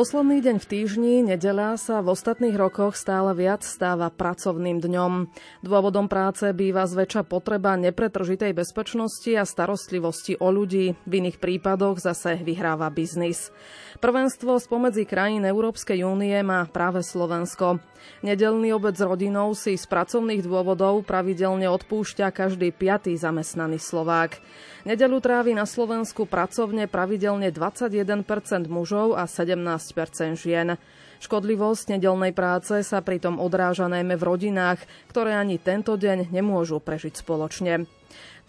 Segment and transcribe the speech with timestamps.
[0.00, 5.28] Posledný deň v týždni, nedeľa, sa v ostatných rokoch stále viac stáva pracovným dňom.
[5.60, 10.96] Dôvodom práce býva zväčša potreba nepretržitej bezpečnosti a starostlivosti o ľudí.
[11.04, 13.52] V iných prípadoch zase vyhráva biznis.
[14.00, 17.84] Prvenstvo spomedzi krajín Európskej únie má práve Slovensko.
[18.20, 24.36] Nedelný obec s rodinou si z pracovných dôvodov pravidelne odpúšťa každý piatý zamestnaný Slovák.
[24.84, 28.24] Nedelu trávi na Slovensku pracovne pravidelne 21%
[28.68, 30.76] mužov a 17% žien.
[31.20, 34.80] Škodlivosť nedelnej práce sa pritom odráža najmä v rodinách,
[35.12, 37.84] ktoré ani tento deň nemôžu prežiť spoločne.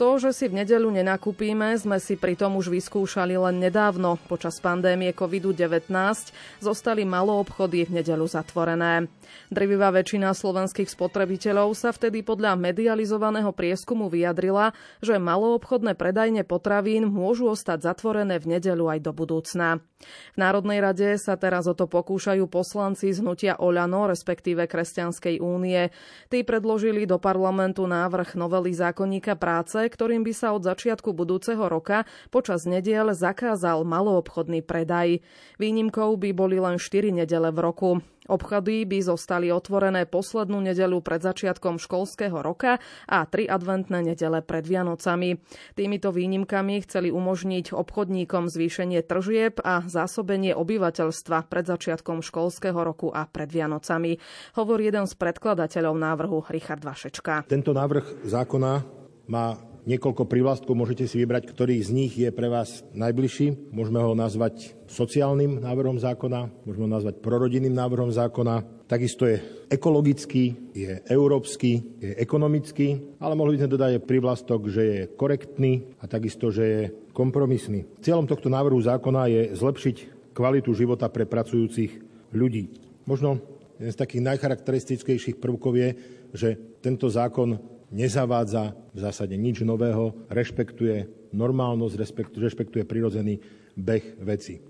[0.02, 4.18] To, že si v nedeľu nenakúpíme, sme si pritom už vyskúšali len nedávno.
[4.26, 5.94] Počas pandémie COVID-19
[6.58, 9.06] zostali maloobchody v nedeľu zatvorené.
[9.54, 14.74] Drvivá väčšina slovenských spotrebiteľov sa vtedy podľa medializovaného prieskumu vyjadrila,
[15.06, 19.86] že maloobchodné predajne potravín môžu ostať zatvorené v nedeľu aj do budúcna.
[20.04, 25.94] V Národnej rade sa teraz o to pokúšajú poslanci z hnutia Oľano, respektíve Kresťanskej únie.
[26.28, 32.04] Tí predložili do parlamentu návrh novely zákonníka práce, ktorým by sa od začiatku budúceho roka
[32.34, 35.22] počas nediel zakázal maloobchodný predaj.
[35.62, 37.92] Výnimkou by boli len 4 nedele v roku.
[38.30, 42.78] Obchody by zostali otvorené poslednú nedelu pred začiatkom školského roka
[43.10, 45.42] a tri adventné nedele pred Vianocami.
[45.74, 53.26] Týmito výnimkami chceli umožniť obchodníkom zvýšenie tržieb a zásobenie obyvateľstva pred začiatkom školského roku a
[53.26, 54.22] pred Vianocami.
[54.54, 57.50] Hovorí jeden z predkladateľov návrhu Richard Vašečka.
[57.50, 58.72] Tento návrh zákona
[59.31, 63.74] má niekoľko privlastkov, môžete si vybrať, ktorý z nich je pre vás najbližší.
[63.74, 68.86] Môžeme ho nazvať sociálnym návrhom zákona, môžeme ho nazvať prorodinným návrhom zákona.
[68.86, 69.40] Takisto je
[69.72, 76.06] ekologický, je európsky, je ekonomický, ale mohli by sme dodať privlastok, že je korektný a
[76.06, 76.81] takisto, že je
[77.16, 77.88] kompromisný.
[78.03, 79.96] Cieľom tohto návrhu zákona je zlepšiť
[80.36, 81.92] kvalitu života pre pracujúcich
[82.36, 82.72] ľudí.
[83.08, 83.40] Možno
[83.80, 85.90] jeden z takých najcharakteristickejších prvkov je,
[86.31, 86.50] že
[86.80, 91.96] tento zákon nezavádza v zásade nič nového, rešpektuje normálnosť,
[92.35, 93.44] rešpektuje prirodzený
[93.75, 94.63] beh veci.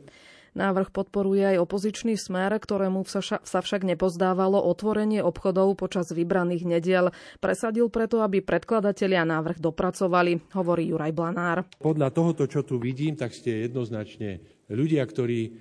[0.51, 7.15] Návrh podporuje aj opozičný smer, ktorému sa však nepozdávalo otvorenie obchodov počas vybraných nediel.
[7.39, 11.63] Presadil preto, aby predkladatelia návrh dopracovali, hovorí Juraj Blanár.
[11.79, 15.55] Podľa tohoto, čo tu vidím, tak ste jednoznačne ľudia, ktorí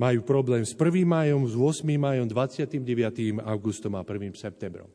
[0.00, 1.04] majú problém s 1.
[1.04, 1.84] majom, s 8.
[2.00, 3.44] majom, 29.
[3.44, 4.32] augustom a 1.
[4.40, 4.88] septembrom.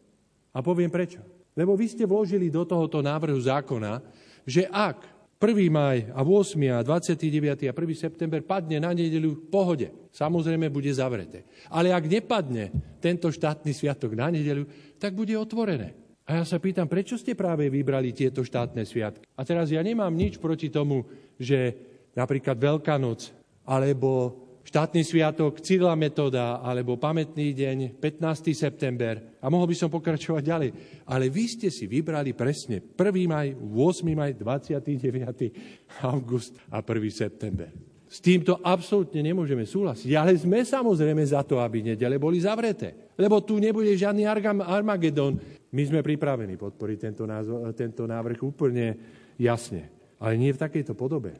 [0.58, 1.22] A poviem prečo.
[1.56, 4.04] Lebo vy ste vložili do tohoto návrhu zákona,
[4.44, 5.72] že ak 1.
[5.72, 6.56] maj a 8.
[6.72, 7.68] a 29.
[7.68, 7.76] a 1.
[7.96, 9.88] september padne na nedeľu v pohode.
[10.12, 11.44] Samozrejme bude zavreté.
[11.72, 12.72] Ale ak nepadne
[13.04, 15.96] tento štátny sviatok na nedeľu, tak bude otvorené.
[16.26, 19.28] A ja sa pýtam, prečo ste práve vybrali tieto štátne sviatky?
[19.38, 21.06] A teraz ja nemám nič proti tomu,
[21.38, 21.76] že
[22.18, 23.30] napríklad Veľká noc
[23.68, 28.50] alebo štátny sviatok Cyrila Metoda alebo pamätný deň 15.
[28.52, 30.70] september a mohol by som pokračovať ďalej.
[31.06, 32.98] Ale vy ste si vybrali presne 1.
[33.30, 34.10] maj, 8.
[34.18, 36.02] maj, 29.
[36.02, 36.90] august a 1.
[37.14, 37.70] september.
[38.06, 40.10] S týmto absolútne nemôžeme súhlasiť.
[40.16, 43.12] Ale sme samozrejme za to, aby nedele boli zavreté.
[43.18, 44.24] Lebo tu nebude žiadny
[44.64, 45.36] Armagedon.
[45.74, 48.96] My sme pripravení podporiť tento, názor, tento návrh úplne
[49.36, 49.92] jasne.
[50.16, 51.36] Ale nie v takejto podobe.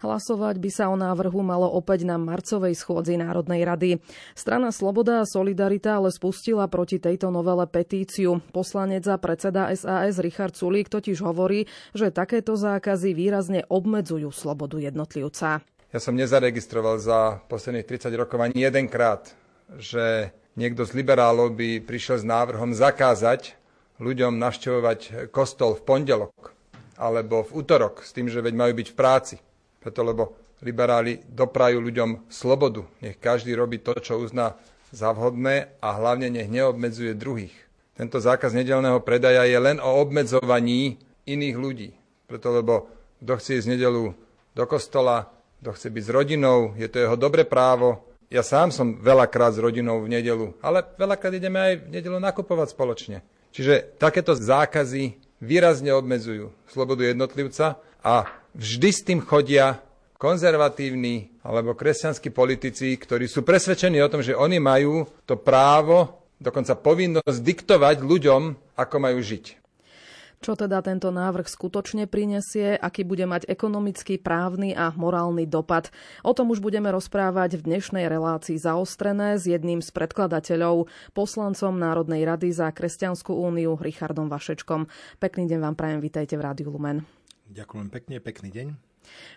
[0.00, 3.90] Hlasovať by sa o návrhu malo opäť na marcovej schôdzi Národnej rady.
[4.32, 8.40] Strana Sloboda a Solidarita ale spustila proti tejto novele petíciu.
[8.48, 15.60] Poslanec a predseda SAS Richard Sulík totiž hovorí, že takéto zákazy výrazne obmedzujú slobodu jednotlivca.
[15.92, 19.36] Ja som nezaregistroval za posledných 30 rokov ani jedenkrát,
[19.76, 23.52] že niekto z liberálov by prišiel s návrhom zakázať
[24.00, 26.56] ľuďom navštevovať kostol v pondelok
[26.96, 29.36] alebo v útorok s tým, že veď majú byť v práci.
[29.80, 32.84] Preto, lebo liberáli doprajú ľuďom slobodu.
[33.00, 34.60] Nech každý robí to, čo uzná
[34.92, 37.54] za vhodné a hlavne nech neobmedzuje druhých.
[37.96, 41.90] Tento zákaz nedelného predaja je len o obmedzovaní iných ľudí.
[42.28, 42.88] Preto, lebo
[43.20, 44.12] kto chce ísť nedelu
[44.56, 45.28] do kostola,
[45.60, 48.00] kto chce byť s rodinou, je to jeho dobré právo.
[48.32, 52.72] Ja sám som veľakrát s rodinou v nedelu, ale veľakrát ideme aj v nedelu nakupovať
[52.72, 53.18] spoločne.
[53.50, 59.78] Čiže takéto zákazy výrazne obmedzujú slobodu jednotlivca a vždy s tým chodia
[60.20, 66.76] konzervatívni alebo kresťanskí politici, ktorí sú presvedčení o tom, že oni majú to právo, dokonca
[66.76, 68.42] povinnosť diktovať ľuďom,
[68.76, 69.60] ako majú žiť.
[70.40, 75.92] Čo teda tento návrh skutočne prinesie, aký bude mať ekonomický, právny a morálny dopad.
[76.24, 82.24] O tom už budeme rozprávať v dnešnej relácii zaostrené s jedným z predkladateľov, poslancom Národnej
[82.24, 84.88] rady za Kresťanskú úniu Richardom Vašečkom.
[85.20, 87.19] Pekný deň vám prajem, vítajte v Rádiu Lumen.
[87.50, 88.89] Ďakujem pekne, pekný deň.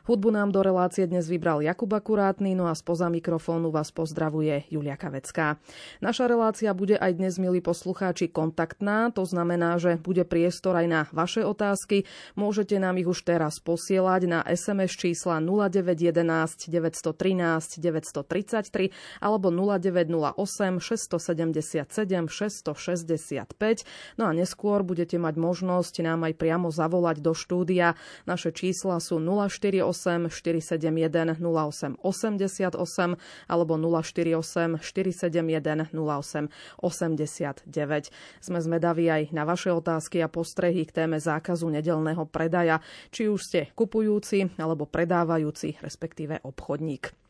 [0.04, 5.00] Hudbu nám do relácie dnes vybral Jakub Akurátny, no a spoza mikrofónu vás pozdravuje Julia
[5.00, 5.56] Kavecká.
[6.04, 11.02] Naša relácia bude aj dnes, milí poslucháči, kontaktná, to znamená, že bude priestor aj na
[11.16, 12.04] vaše otázky.
[12.36, 22.28] Môžete nám ich už teraz posielať na SMS čísla 0911 913 933 alebo 0908 677
[22.28, 24.20] 665.
[24.20, 27.96] No a neskôr budete mať možnosť nám aj priamo zavolať do štúdia.
[28.28, 29.24] Naše čísla sú
[29.63, 33.15] 048 471 08 88
[33.48, 36.51] alebo 048 471 08
[36.83, 38.12] 89.
[38.44, 42.83] Sme zmedaví aj na vaše otázky a postrehy k téme zákazu nedelného predaja,
[43.13, 47.23] či už ste kupujúci alebo predávajúci, respektíve obchodník.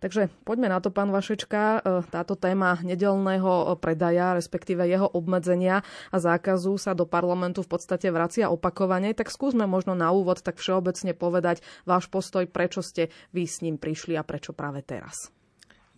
[0.00, 1.60] Takže poďme na to, pán Vašečka.
[1.60, 8.08] E, táto téma nedelného predaja, respektíve jeho obmedzenia a zákazu sa do parlamentu v podstate
[8.10, 9.12] vracia opakovane.
[9.12, 13.76] Tak skúsme možno na úvod tak všeobecne povedať váš postoj, prečo ste vy s ním
[13.76, 15.30] prišli a prečo práve teraz.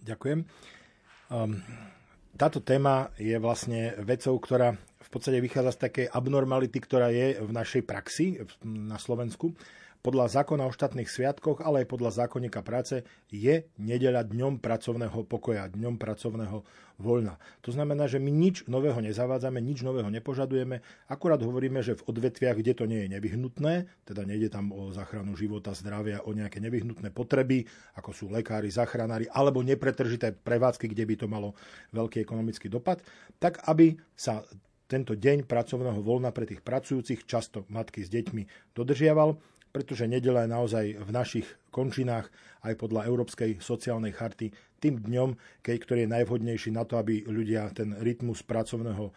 [0.03, 0.43] Ďakujem.
[1.31, 1.63] Um,
[2.35, 7.51] táto téma je vlastne vecou, ktorá v podstate vychádza z takej abnormality, ktorá je v
[7.53, 9.53] našej praxi na Slovensku
[10.03, 15.71] podľa zákona o štátnych sviatkoch, ale aj podľa zákonníka práce je nedeľa dňom pracovného pokoja,
[15.71, 16.67] dňom pracovného
[16.99, 17.39] voľna.
[17.63, 22.59] To znamená, že my nič nového nezavádzame, nič nového nepožadujeme, akurát hovoríme, že v odvetviach,
[22.59, 27.15] kde to nie je nevyhnutné, teda nejde tam o záchranu života, zdravia, o nejaké nevyhnutné
[27.15, 31.55] potreby, ako sú lekári, zachranári, alebo nepretržité prevádzky, kde by to malo
[31.95, 32.99] veľký ekonomický dopad,
[33.39, 34.43] tak aby sa
[34.91, 39.41] tento deň pracovného voľna pre tých pracujúcich, často matky s deťmi, dodržiaval
[39.73, 42.29] pretože nedela je naozaj v našich končinách
[42.63, 47.73] aj podľa Európskej sociálnej charty tým dňom, keď, ktorý je najvhodnejší na to, aby ľudia
[47.73, 49.11] ten rytmus pracovného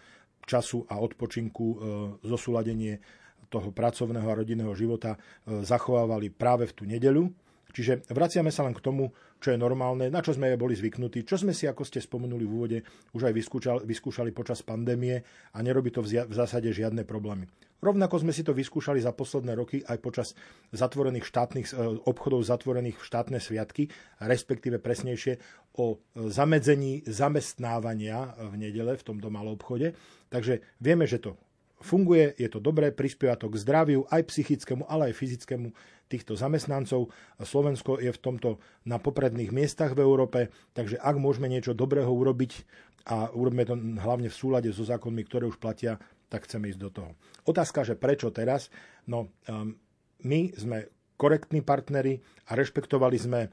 [0.48, 1.78] času a odpočinku, e,
[2.24, 3.02] zosúladenie
[3.50, 5.20] toho pracovného a rodinného života e,
[5.66, 7.30] zachovávali práve v tú nedeľu.
[7.76, 9.12] Čiže vraciame sa len k tomu,
[9.44, 12.54] čo je normálne, na čo sme boli zvyknutí, čo sme si, ako ste spomenuli v
[12.56, 12.78] úvode,
[13.12, 15.20] už aj vyskúšali, vyskúšali počas pandémie
[15.52, 17.52] a nerobí to v zásade žiadne problémy.
[17.84, 20.28] Rovnako sme si to vyskúšali za posledné roky aj počas
[20.72, 21.74] zatvorených štátnych e,
[22.08, 23.92] obchodov zatvorených v štátne sviatky,
[24.24, 25.38] respektíve presnejšie
[25.78, 25.98] o e,
[26.32, 29.94] zamedzení zamestnávania v nedele v tomto malom obchode.
[30.32, 31.38] Takže vieme, že to
[31.84, 35.70] funguje, je to dobré, prispieva to k zdraviu, aj psychickému, ale aj fyzickému
[36.10, 37.14] týchto zamestnancov.
[37.38, 38.50] Slovensko je v tomto
[38.86, 42.66] na popredných miestach v Európe, takže ak môžeme niečo dobrého urobiť
[43.06, 46.90] a urobíme to hlavne v súlade so zákonmi, ktoré už platia, tak chceme ísť do
[46.92, 47.12] toho.
[47.46, 48.74] Otázka, že prečo teraz?
[49.06, 49.78] No, um,
[50.26, 53.52] my sme korektní partneri a rešpektovali sme uh,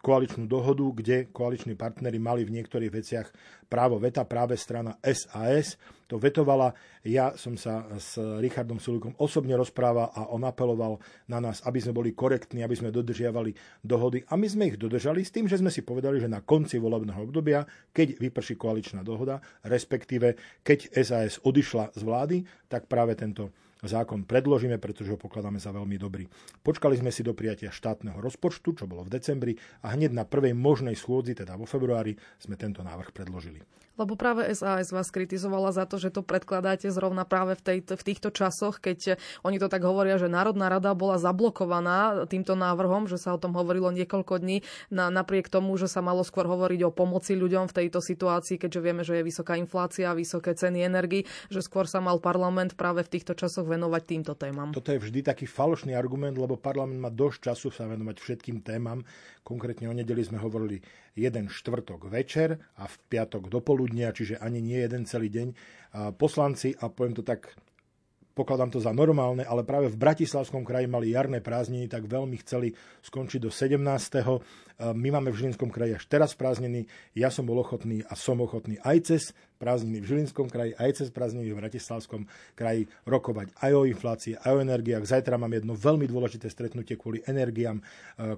[0.00, 3.28] koaličnú dohodu, kde koaliční partnery mali v niektorých veciach
[3.68, 4.24] právo veta.
[4.24, 5.76] Práve strana SAS
[6.08, 6.72] to vetovala.
[7.04, 10.96] Ja som sa s Richardom Sulikom osobne rozprával a on apeloval
[11.28, 13.52] na nás, aby sme boli korektní, aby sme dodržiavali
[13.84, 14.24] dohody.
[14.32, 17.28] A my sme ich dodržali s tým, že sme si povedali, že na konci volebného
[17.28, 22.36] obdobia, keď vyprší koaličná dohoda, respektíve keď SAS odišla z vlády,
[22.72, 23.52] tak práve tento
[23.84, 26.26] zákon predložíme, pretože ho pokladáme za veľmi dobrý.
[26.64, 29.52] Počkali sme si do prijatia štátneho rozpočtu, čo bolo v decembri,
[29.86, 33.62] a hneď na prvej možnej schôdzi, teda vo februári, sme tento návrh predložili.
[33.98, 38.02] Lebo práve SAS vás kritizovala za to, že to predkladáte zrovna práve v, tej, v
[38.06, 43.18] týchto časoch, keď oni to tak hovoria, že Národná rada bola zablokovaná týmto návrhom, že
[43.18, 44.62] sa o tom hovorilo niekoľko dní,
[44.94, 48.80] na, napriek tomu, že sa malo skôr hovoriť o pomoci ľuďom v tejto situácii, keďže
[48.80, 53.18] vieme, že je vysoká inflácia, vysoké ceny energii, že skôr sa mal parlament práve v
[53.18, 54.70] týchto časoch venovať týmto témam.
[54.70, 59.02] Toto je vždy taký falošný argument, lebo parlament má dosť času sa venovať všetkým témam.
[59.42, 60.84] Konkrétne o nedeli sme hovorili
[61.18, 65.48] jeden štvrtok večer a v piatok do čiže ani nie jeden celý deň.
[66.14, 67.58] Poslanci, a poviem to tak
[68.38, 72.70] pokladám to za normálne, ale práve v Bratislavskom kraji mali jarné prázdniny, tak veľmi chceli
[73.02, 74.94] skončiť do 17.
[74.94, 76.86] My máme v Žilinskom kraji až teraz prázdniny.
[77.18, 79.22] Ja som bol ochotný a som ochotný aj cez
[79.58, 82.24] prázdniny v Žilinskom kraji, aj cez prázdniny v Bratislavskom
[82.54, 85.04] kraji rokovať aj o inflácii, aj o energiách.
[85.04, 87.82] Zajtra mám jedno veľmi dôležité stretnutie kvôli energiám, e,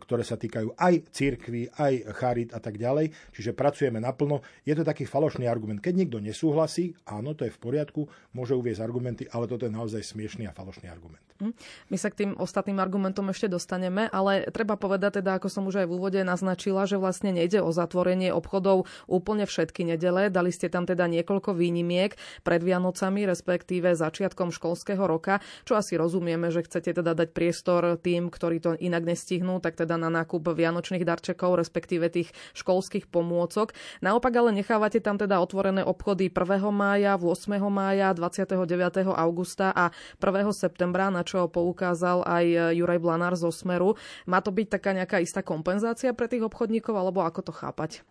[0.00, 3.12] ktoré sa týkajú aj církvy, aj charit a tak ďalej.
[3.36, 4.40] Čiže pracujeme naplno.
[4.64, 5.84] Je to taký falošný argument.
[5.84, 10.00] Keď niekto nesúhlasí, áno, to je v poriadku, môže uvieť argumenty, ale toto je naozaj
[10.00, 11.20] smiešný a falošný argument.
[11.40, 11.56] Hm.
[11.88, 15.84] My sa k tým ostatným argumentom ešte dostaneme, ale treba povedať teda, ako som už
[15.84, 20.28] aj v úvode naznačila, že vlastne nejde o zatvorenie obchodov úplne všetky nedele.
[20.28, 22.14] Dali ste tam teda niekoľko výnimiek
[22.46, 28.30] pred Vianocami, respektíve začiatkom školského roka, čo asi rozumieme, že chcete teda dať priestor tým,
[28.30, 33.74] ktorí to inak nestihnú, tak teda na nákup vianočných darčekov, respektíve tých školských pomôcok.
[33.98, 36.70] Naopak ale nechávate tam teda otvorené obchody 1.
[36.70, 37.58] mája, 8.
[37.66, 39.10] mája, 29.
[39.10, 39.90] augusta a
[40.22, 40.54] 1.
[40.54, 43.98] septembra, na čo poukázal aj Juraj Blanár zo Smeru.
[44.28, 48.04] Má to byť taká nejaká istá kompenzácia pre tých obchodníkov, alebo ako to chápať?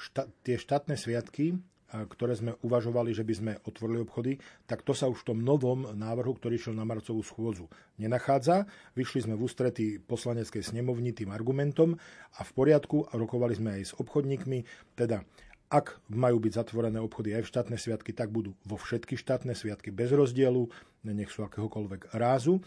[0.00, 4.38] Šta, tie štátne sviatky, ktoré sme uvažovali, že by sme otvorili obchody,
[4.70, 7.66] tak to sa už v tom novom návrhu, ktorý šiel na marcovú schôdzu,
[7.98, 8.70] nenachádza.
[8.94, 11.98] Vyšli sme v ústretí poslaneckej snemovni tým argumentom
[12.38, 14.62] a v poriadku a rokovali sme aj s obchodníkmi,
[14.94, 15.26] teda
[15.70, 19.94] ak majú byť zatvorené obchody aj v štátne sviatky, tak budú vo všetky štátne sviatky
[19.94, 20.66] bez rozdielu,
[21.06, 22.58] nech sú akéhokoľvek rázu.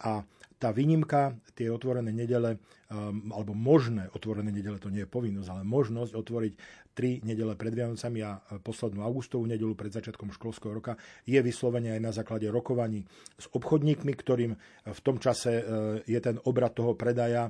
[0.00, 0.24] A
[0.60, 2.60] tá výnimka, tie otvorené nedele,
[2.92, 6.52] um, alebo možné otvorené nedele, to nie je povinnosť, ale možnosť otvoriť
[6.92, 12.00] tri nedele pred Vianocami a poslednú augustovú nedelu pred začiatkom školského roka je vyslovene aj
[12.04, 13.08] na základe rokovaní
[13.40, 14.52] s obchodníkmi, ktorým
[14.84, 15.64] v tom čase uh,
[16.04, 17.48] je ten obrad toho predaja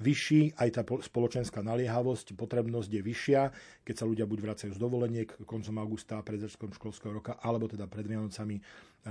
[0.00, 3.42] vyšší, aj tá spoločenská naliehavosť, potrebnosť je vyššia,
[3.84, 7.86] keď sa ľudia buď vracajú z dovoleniek koncom augusta pred začiatkom školského roka, alebo teda
[7.86, 8.58] pred Vianocami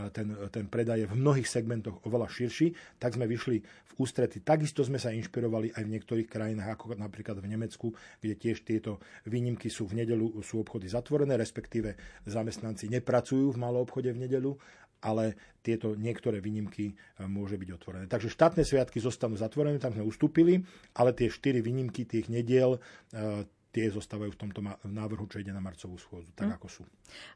[0.10, 4.42] ten, ten predaj je v mnohých segmentoch oveľa širší, tak sme vyšli v ústrety.
[4.42, 8.98] Takisto sme sa inšpirovali aj v niektorých krajinách, ako napríklad v Nemecku, kde tiež tieto
[9.30, 11.94] výnimky sú v nedelu, sú obchody zatvorené, respektíve
[12.26, 14.58] zamestnanci nepracujú v malom obchode v nedelu
[15.04, 16.94] ale tieto niektoré výnimky e,
[17.28, 18.06] môže byť otvorené.
[18.08, 20.64] Takže štátne sviatky zostanú zatvorené, tam sme ustúpili,
[20.96, 22.80] ale tie štyri výnimky tých nediel
[23.12, 23.44] e,
[23.74, 26.56] tie zostávajú v tomto návrhu, čo ide na marcovú schôdzu, tak hm.
[26.62, 26.84] ako sú.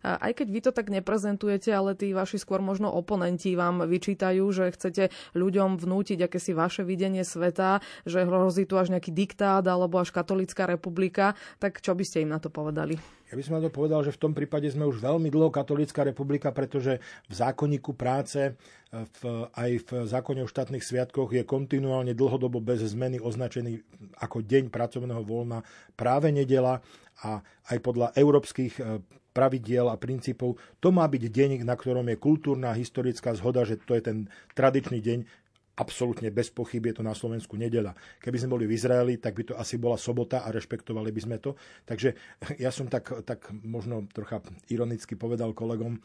[0.06, 4.70] Aj keď vy to tak neprezentujete, ale tí vaši skôr možno oponenti vám vyčítajú, že
[4.70, 10.14] chcete ľuďom vnútiť akési vaše videnie sveta, že hrozí tu až nejaký diktát alebo až
[10.14, 13.17] katolická republika, tak čo by ste im na to povedali?
[13.28, 16.08] Ja by som na to povedal, že v tom prípade sme už veľmi dlho katolická
[16.08, 18.56] republika, pretože v zákonníku práce,
[18.88, 23.84] v, aj v zákone o štátnych sviatkoch je kontinuálne dlhodobo bez zmeny označený
[24.24, 25.60] ako deň pracovného voľna
[26.00, 26.80] práve nedela
[27.20, 29.04] a aj podľa európskych e,
[29.36, 30.56] pravidiel a princípov.
[30.82, 34.18] To má byť deň, na ktorom je kultúrna historická zhoda, že to je ten
[34.56, 35.20] tradičný deň,
[35.78, 37.94] absolútne bez pochyb je to na Slovensku nedela.
[38.18, 41.38] Keby sme boli v Izraeli, tak by to asi bola sobota a rešpektovali by sme
[41.38, 41.54] to.
[41.86, 42.18] Takže
[42.58, 44.42] ja som tak, tak možno trocha
[44.74, 46.00] ironicky povedal kolegom e,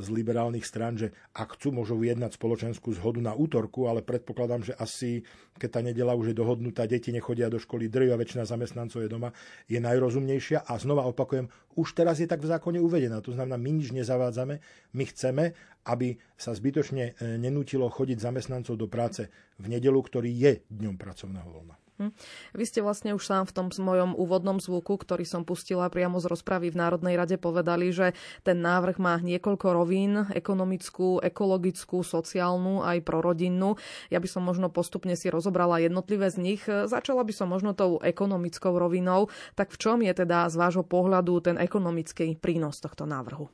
[0.00, 4.74] z liberálnych strán, že ak chcú, môžu vyjednať spoločenskú zhodu na útorku, ale predpokladám, že
[4.74, 5.20] asi
[5.54, 9.30] keď tá nedela už je dohodnutá, deti nechodia do školy, drvia väčšina zamestnancov je doma,
[9.70, 11.46] je najrozumnejšia a znova opakujem,
[11.78, 13.22] už teraz je tak v zákone uvedená.
[13.22, 14.58] To znamená, my nič nezavádzame,
[14.94, 15.54] my chceme,
[15.86, 19.26] aby sa zbytočne e, nenútilo chodiť zamestnancov do práce
[19.58, 21.74] v nedelu, ktorý je dňom pracovného voľna.
[21.94, 22.10] Hm.
[22.58, 26.26] Vy ste vlastne už sám v tom mojom úvodnom zvuku, ktorý som pustila priamo z
[26.26, 32.98] rozpravy v Národnej rade, povedali, že ten návrh má niekoľko rovín, ekonomickú, ekologickú, sociálnu, aj
[33.06, 33.78] prorodinnú.
[34.10, 36.62] Ja by som možno postupne si rozobrala jednotlivé z nich.
[36.66, 39.30] Začala by som možno tou ekonomickou rovinou.
[39.54, 43.46] Tak v čom je teda z vášho pohľadu ten ekonomický prínos tohto návrhu?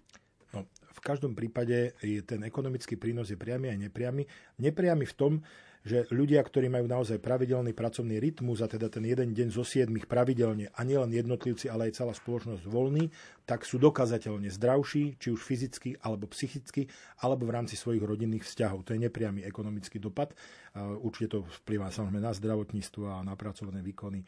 [1.00, 4.28] V každom prípade je ten ekonomický prínos je priamy aj nepriamy.
[4.60, 5.32] Nepriamy v tom,
[5.80, 10.04] že ľudia, ktorí majú naozaj pravidelný pracovný rytmus a teda ten jeden deň zo siedmých
[10.04, 13.08] pravidelne a nielen jednotlivci, ale aj celá spoločnosť voľný,
[13.48, 16.84] tak sú dokazateľne zdravší, či už fyzicky alebo psychicky,
[17.24, 18.84] alebo v rámci svojich rodinných vzťahov.
[18.84, 20.36] To je nepriamy ekonomický dopad.
[20.76, 24.20] Určite to vplyvá samozrejme na zdravotníctvo a na pracovné výkony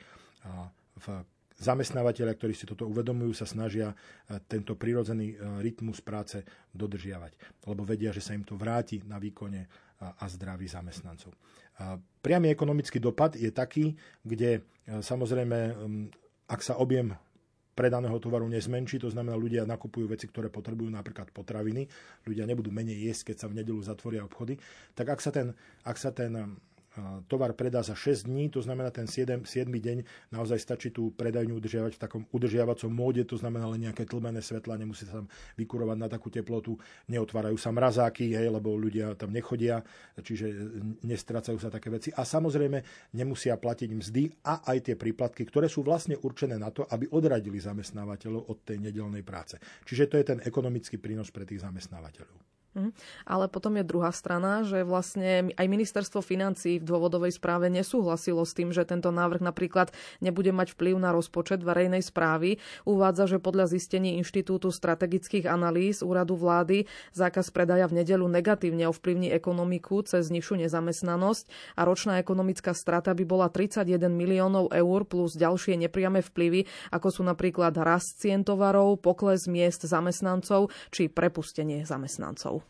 [1.04, 1.06] v
[1.62, 3.96] Zamestnávateľia, ktorí si toto uvedomujú, sa snažia e,
[4.50, 6.42] tento prirodzený e, rytmus práce
[6.74, 9.70] dodržiavať, lebo vedia, že sa im to vráti na výkone
[10.02, 11.30] a zdraví zamestnancov.
[12.18, 13.94] Priamy ekonomický dopad je taký,
[14.26, 14.60] kde e,
[14.98, 15.78] samozrejme,
[16.50, 17.14] ak sa objem
[17.72, 21.88] predaného tovaru nezmenší, to znamená, ľudia nakupujú veci, ktoré potrebujú, napríklad potraviny,
[22.28, 24.58] ľudia nebudú menej jesť, keď sa v nedelu zatvoria obchody,
[24.92, 25.54] tak ak sa ten,
[25.86, 26.58] ak sa ten
[27.26, 31.56] tovar predá za 6 dní, to znamená ten 7, 7 deň naozaj stačí tú predajňu
[31.56, 35.96] udržiavať v takom udržiavacom móde, to znamená len nejaké tlmené svetla, nemusí sa tam vykurovať
[35.96, 36.76] na takú teplotu,
[37.08, 39.80] neotvárajú sa mrazáky, hej, lebo ľudia tam nechodia,
[40.20, 40.52] čiže
[41.00, 42.12] nestrácajú sa také veci.
[42.12, 46.84] A samozrejme nemusia platiť mzdy a aj tie príplatky, ktoré sú vlastne určené na to,
[46.84, 49.56] aby odradili zamestnávateľov od tej nedelnej práce.
[49.88, 52.61] Čiže to je ten ekonomický prínos pre tých zamestnávateľov.
[52.72, 52.96] Mhm.
[53.28, 58.56] Ale potom je druhá strana, že vlastne aj ministerstvo financí v dôvodovej správe nesúhlasilo s
[58.56, 59.92] tým, že tento návrh napríklad
[60.24, 62.56] nebude mať vplyv na rozpočet verejnej správy.
[62.88, 69.28] Uvádza, že podľa zistení Inštitútu strategických analýz úradu vlády zákaz predaja v nedelu negatívne ovplyvní
[69.36, 75.76] ekonomiku cez nižšiu nezamestnanosť a ročná ekonomická strata by bola 31 miliónov eur plus ďalšie
[75.76, 82.61] nepriame vplyvy, ako sú napríklad rast cien tovarov, pokles miest zamestnancov či prepustenie zamestnancov.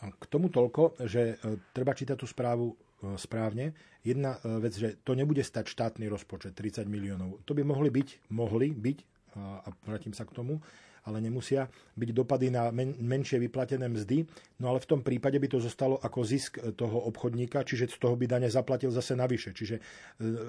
[0.00, 2.74] K tomu toľko, že e, treba čítať tú správu e,
[3.20, 3.76] správne.
[4.00, 7.44] Jedna e, vec, že to nebude stať štátny rozpočet 30 miliónov.
[7.44, 8.98] To by mohli byť, mohli byť,
[9.38, 10.58] a vrátim sa k tomu,
[11.06, 14.26] ale nemusia byť dopady na men- menšie vyplatené mzdy.
[14.60, 18.14] No ale v tom prípade by to zostalo ako zisk toho obchodníka, čiže z toho
[18.16, 19.56] by dane zaplatil zase navyše.
[19.56, 19.82] Čiže e,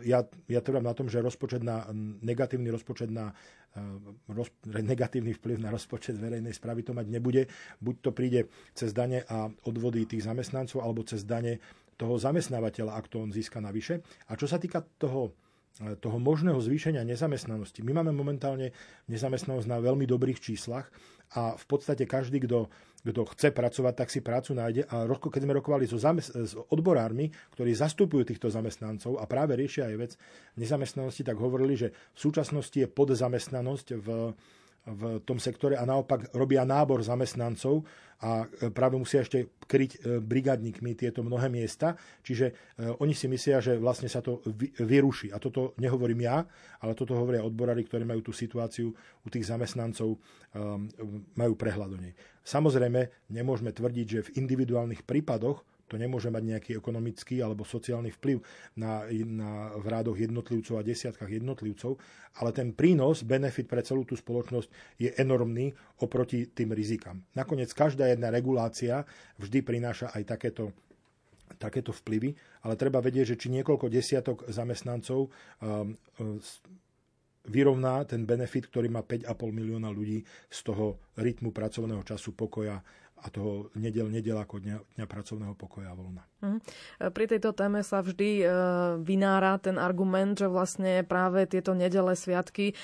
[0.08, 1.88] ja, ja trvám na tom, že rozpočet na,
[2.22, 3.32] negatívny rozpočet na
[3.72, 3.82] e,
[4.32, 7.48] roz, negatívny vplyv na rozpočet verejnej správy to mať nebude.
[7.80, 11.64] Buď to príde cez dane a odvody tých zamestnancov, alebo cez dane
[11.96, 14.02] toho zamestnávateľa, ak to on získa navyše.
[14.28, 15.38] A čo sa týka toho
[16.00, 17.82] toho možného zvýšenia nezamestnanosti.
[17.82, 18.76] My máme momentálne
[19.10, 20.94] nezamestnanosť na veľmi dobrých číslach
[21.34, 22.68] a v podstate každý, kto,
[23.08, 24.84] kto chce pracovať, tak si prácu nájde.
[24.92, 29.88] A keď sme rokovali so zamest- s odborármi, ktorí zastupujú týchto zamestnancov a práve riešia
[29.90, 30.12] aj vec
[30.60, 34.08] nezamestnanosti, tak hovorili, že v súčasnosti je podzamestnanosť v
[34.82, 37.86] v tom sektore a naopak robia nábor zamestnancov
[38.22, 41.98] a e, práve musia ešte kryť e, brigadníkmi tieto mnohé miesta.
[42.22, 42.54] Čiže e,
[43.02, 44.42] oni si myslia, že vlastne sa to
[44.82, 45.34] vyruší.
[45.34, 46.46] A toto nehovorím ja,
[46.82, 50.18] ale toto hovoria odborári, ktorí majú tú situáciu u tých zamestnancov,
[51.38, 52.14] majú prehľad o nej.
[52.42, 58.40] Samozrejme, nemôžeme tvrdiť, že v individuálnych prípadoch to nemôže mať nejaký ekonomický alebo sociálny vplyv
[58.80, 62.00] na, na v rádoch jednotlivcov a desiatkách jednotlivcov,
[62.40, 64.72] ale ten prínos, benefit pre celú tú spoločnosť
[65.04, 67.20] je enormný oproti tým rizikám.
[67.36, 69.04] Nakoniec každá jedna regulácia
[69.36, 70.72] vždy prináša aj takéto
[71.60, 72.34] takéto vplyvy,
[72.66, 75.30] ale treba vedieť, že či niekoľko desiatok zamestnancov
[75.62, 75.94] um,
[77.46, 82.82] vyrovná ten benefit, ktorý má 5,5 milióna ľudí z toho rytmu pracovného času, pokoja
[83.22, 86.24] a toho nedel, nedel ako dňa, dňa pracovného pokoja a voľna.
[86.42, 86.60] Mm.
[87.14, 88.46] Pri tejto téme sa vždy e,
[88.98, 92.76] vynára ten argument, že vlastne práve tieto nedele sviatky e,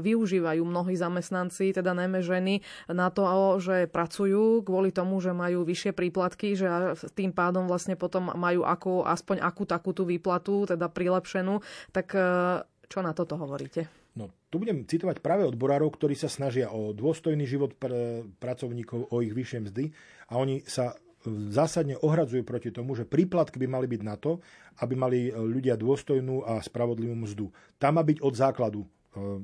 [0.00, 3.28] využívajú mnohí zamestnanci, teda najmä ženy, na to,
[3.60, 9.04] že pracujú kvôli tomu, že majú vyššie príplatky, že tým pádom vlastne potom majú ako,
[9.04, 11.60] aspoň akú takú tú výplatu, teda prilepšenú.
[11.92, 12.20] Tak e,
[12.88, 14.01] čo na toto hovoríte?
[14.52, 19.32] Tu budem citovať práve odborárov, ktorí sa snažia o dôstojný život pr- pracovníkov, o ich
[19.32, 19.88] vyššie mzdy
[20.28, 20.92] a oni sa
[21.24, 24.44] zásadne ohradzujú proti tomu, že príplatky by mali byť na to,
[24.84, 27.48] aby mali ľudia dôstojnú a spravodlivú mzdu.
[27.80, 28.80] Tá má byť od základu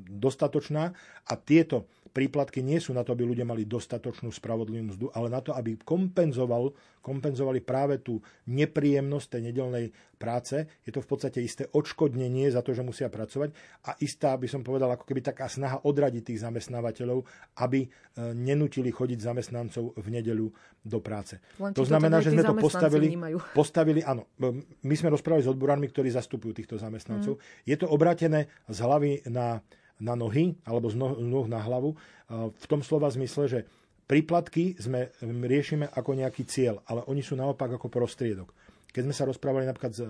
[0.09, 0.97] dostatočná
[1.29, 5.45] a tieto príplatky nie sú na to, aby ľudia mali dostatočnú spravodlivú mzdu, ale na
[5.45, 6.73] to, aby kompenzoval,
[7.05, 9.87] kompenzovali práve tú nepríjemnosť tej nedelnej
[10.19, 10.67] práce.
[10.83, 13.55] Je to v podstate isté odškodnenie za to, že musia pracovať
[13.87, 17.23] a istá, by som povedal, ako keby taká snaha odradiť tých zamestnávateľov,
[17.63, 17.89] aby e,
[18.35, 20.51] nenutili chodiť zamestnancov v nedeľu
[20.89, 21.37] do práce.
[21.61, 23.13] Len, to znamená, že sme to postavili,
[23.61, 24.25] postavili, áno,
[24.83, 27.37] my sme rozprávali s odborármi, ktorí zastupujú týchto zamestnancov.
[27.37, 27.43] Mm.
[27.69, 29.61] Je to obrátené z hlavy na
[29.99, 31.99] na nohy alebo z noh na hlavu
[32.55, 33.61] v tom slova zmysle, že
[34.09, 38.55] príplatky sme riešime ako nejaký cieľ, ale oni sú naopak ako prostriedok.
[38.89, 40.01] Keď sme sa rozprávali napríklad s,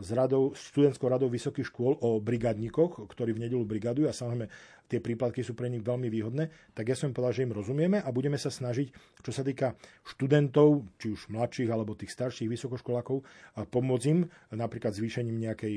[0.00, 4.46] s radou, študentskou radou vysokých škôl o brigadníkoch, ktorí v nedelu brigadujú a samozrejme
[4.90, 8.08] tie príplatky sú pre nich veľmi výhodné, tak ja som povedal, že im rozumieme a
[8.10, 8.90] budeme sa snažiť,
[9.22, 13.22] čo sa týka študentov, či už mladších alebo tých starších vysokoškolákov,
[13.70, 15.74] pomôcť im napríklad zvýšením nejakej,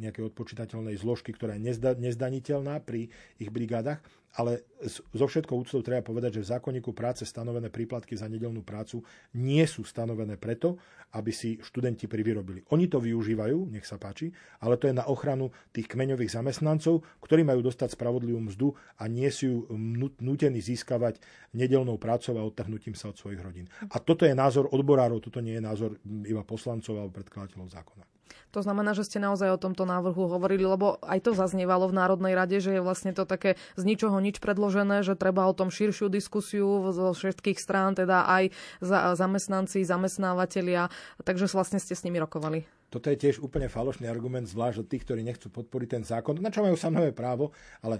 [0.00, 4.00] nejakej odpočítateľnej zložky, ktorá je nezdaniteľná pri ich brigádach,
[4.34, 9.00] ale zo všetkou úctou treba povedať, že v zákonníku práce stanovené príplatky za nedelnú prácu
[9.38, 10.74] nie sú stanovené preto,
[11.14, 12.66] aby si študenti privyrobili.
[12.74, 17.46] Oni to využívajú, nech sa páči, ale to je na ochranu tých kmeňových zamestnancov, ktorí
[17.46, 19.70] majú dostať spravodlivú mzdu a nie sú
[20.18, 21.22] nutení získavať
[21.54, 23.70] nedelnou prácou a odtrhnutím sa od svojich rodín.
[23.94, 25.94] A toto je názor odborárov, toto nie je názor
[26.26, 28.13] iba poslancov alebo predkladateľov zákona.
[28.52, 32.34] To znamená, že ste naozaj o tomto návrhu hovorili, lebo aj to zaznievalo v Národnej
[32.38, 36.12] rade, že je vlastne to také z ničoho nič predložené, že treba o tom širšiu
[36.12, 38.44] diskusiu zo všetkých strán, teda aj
[38.78, 40.90] za, zamestnanci, zamestnávateľia,
[41.22, 42.66] takže vlastne ste s nimi rokovali.
[42.94, 46.54] Toto je tiež úplne falošný argument, zvlášť od tých, ktorí nechcú podporiť ten zákon, na
[46.54, 47.50] čo majú samozrejme právo,
[47.82, 47.98] ale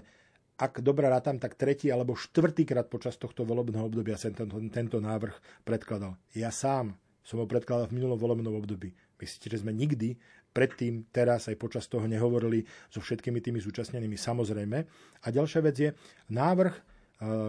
[0.55, 5.67] ak dobre rátam, tak tretí alebo štvrtýkrát počas tohto volebného obdobia sa tento, tento návrh
[5.67, 6.15] predkladal.
[6.31, 6.95] Ja sám
[7.25, 8.95] som ho predkladal v minulom volebnom období.
[9.19, 10.15] Myslíte, že sme nikdy
[10.55, 14.77] predtým, teraz aj počas toho nehovorili so všetkými tými zúčastnenými samozrejme.
[15.23, 15.89] A ďalšia vec je,
[16.31, 16.95] návrh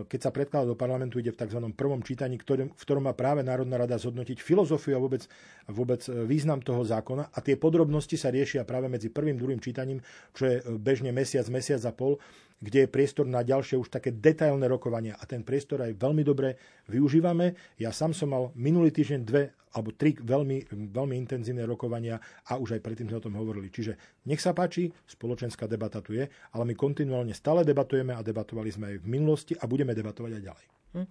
[0.06, 1.58] keď sa predkladá do parlamentu, ide v tzv.
[1.74, 5.26] prvom čítaní, v ktorom má práve Národná rada zhodnotiť filozofiu a vôbec,
[5.66, 7.34] vôbec e, význam toho zákona.
[7.34, 9.98] A tie podrobnosti sa riešia práve medzi prvým a druhým čítaním,
[10.38, 12.14] čo je e, bežne mesiac, mesiac a pol,
[12.60, 15.16] kde je priestor na ďalšie už také detailné rokovania.
[15.20, 16.56] A ten priestor aj veľmi dobre
[16.88, 17.56] využívame.
[17.76, 22.16] Ja sám som mal minulý týždeň dve alebo tri veľmi, veľmi intenzívne rokovania
[22.48, 23.68] a už aj predtým sme o tom hovorili.
[23.68, 28.72] Čiže nech sa páči, spoločenská debata tu je, ale my kontinuálne stále debatujeme a debatovali
[28.72, 30.66] sme aj v minulosti a budeme debatovať aj ďalej.
[30.96, 31.04] Hm.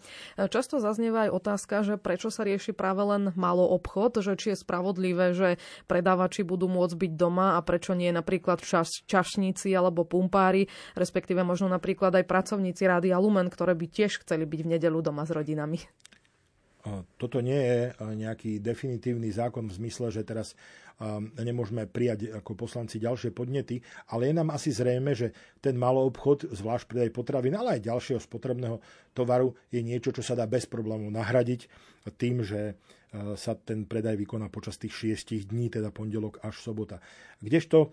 [0.49, 4.61] Často zaznieva aj otázka, že prečo sa rieši práve len malo obchod, že či je
[4.65, 10.65] spravodlivé, že predávači budú môcť byť doma a prečo nie napríklad čas, čašníci alebo pumpári,
[10.97, 15.21] respektíve možno napríklad aj pracovníci Rádia Lumen, ktoré by tiež chceli byť v nedelu doma
[15.21, 15.77] s rodinami.
[17.17, 20.53] Toto nie je nejaký definitívny zákon v zmysle, že teraz
[21.41, 26.47] nemôžeme prijať ako poslanci ďalšie podnety, ale je nám asi zrejme, že ten malý obchod,
[26.53, 28.79] zvlášť predaj potravín, ale aj ďalšieho spotrebného
[29.11, 31.67] tovaru je niečo, čo sa dá bez problémov nahradiť
[32.15, 32.79] tým, že
[33.35, 37.03] sa ten predaj vykoná počas tých šiestich dní, teda pondelok až sobota.
[37.43, 37.91] Kdežto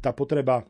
[0.00, 0.64] tá potreba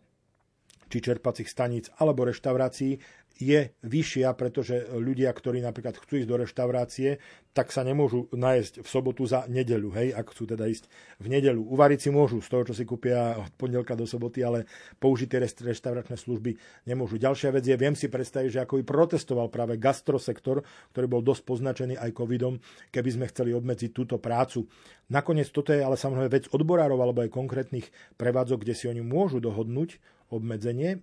[0.88, 2.98] či čerpacích staníc alebo reštaurácií
[3.38, 7.22] je vyššia, pretože ľudia, ktorí napríklad chcú ísť do reštaurácie,
[7.54, 10.90] tak sa nemôžu nájsť v sobotu za nedeľu, hej, ak chcú teda ísť
[11.22, 11.62] v nedeľu.
[11.70, 14.66] Uvariť si môžu z toho, čo si kúpia od pondelka do soboty, ale
[14.98, 16.58] použiť tie reštauračné služby
[16.90, 17.18] nemôžu.
[17.18, 21.42] Ďalšia vec je, viem si predstaviť, že ako by protestoval práve gastrosektor, ktorý bol dosť
[21.46, 22.58] poznačený aj covidom,
[22.90, 24.66] keby sme chceli obmedziť túto prácu.
[25.14, 27.86] Nakoniec toto je ale samozrejme vec odborárov alebo aj konkrétnych
[28.18, 30.98] prevádzok, kde si oni môžu dohodnúť obmedzenie e,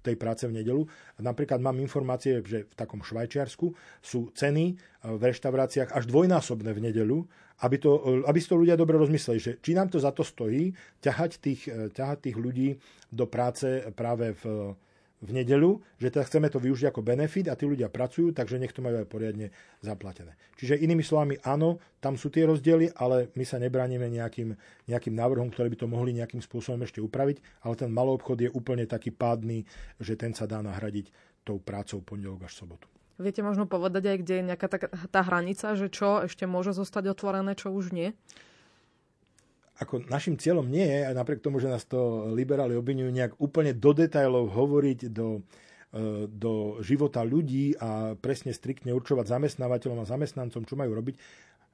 [0.00, 0.82] tej práce v nedelu.
[1.20, 4.74] Napríklad mám informácie, že v takom Švajčiarsku sú ceny e,
[5.04, 7.18] v reštauráciách až dvojnásobné v nedelu,
[7.60, 10.24] aby, to, e, aby si to ľudia dobre rozmysleli, že či nám to za to
[10.24, 10.72] stojí
[11.04, 12.80] ťahať tých, ťahať tých ľudí
[13.12, 14.72] do práce práve v
[15.20, 18.72] v nedelu, že teda chceme to využiť ako benefit a tí ľudia pracujú, takže nech
[18.72, 19.52] to majú aj poriadne
[19.84, 20.32] zaplatené.
[20.56, 24.56] Čiže inými slovami, áno, tam sú tie rozdiely, ale my sa nebránime nejakým,
[24.88, 28.50] nejakým návrhom, ktoré by to mohli nejakým spôsobom ešte upraviť, ale ten malý obchod je
[28.52, 29.68] úplne taký pádny,
[30.00, 31.12] že ten sa dá nahradiť
[31.44, 32.88] tou prácou pondelok až sobotu.
[33.20, 37.12] Viete možno povedať aj, kde je nejaká tá, tá hranica, že čo ešte môže zostať
[37.12, 38.16] otvorené, čo už nie?
[39.80, 43.72] Ako našim cieľom nie je, aj napriek tomu, že nás to liberáli obvinujú, nejak úplne
[43.72, 45.40] do detajlov hovoriť do,
[45.96, 51.16] e, do života ľudí a presne striktne určovať zamestnávateľom a zamestnancom, čo majú robiť.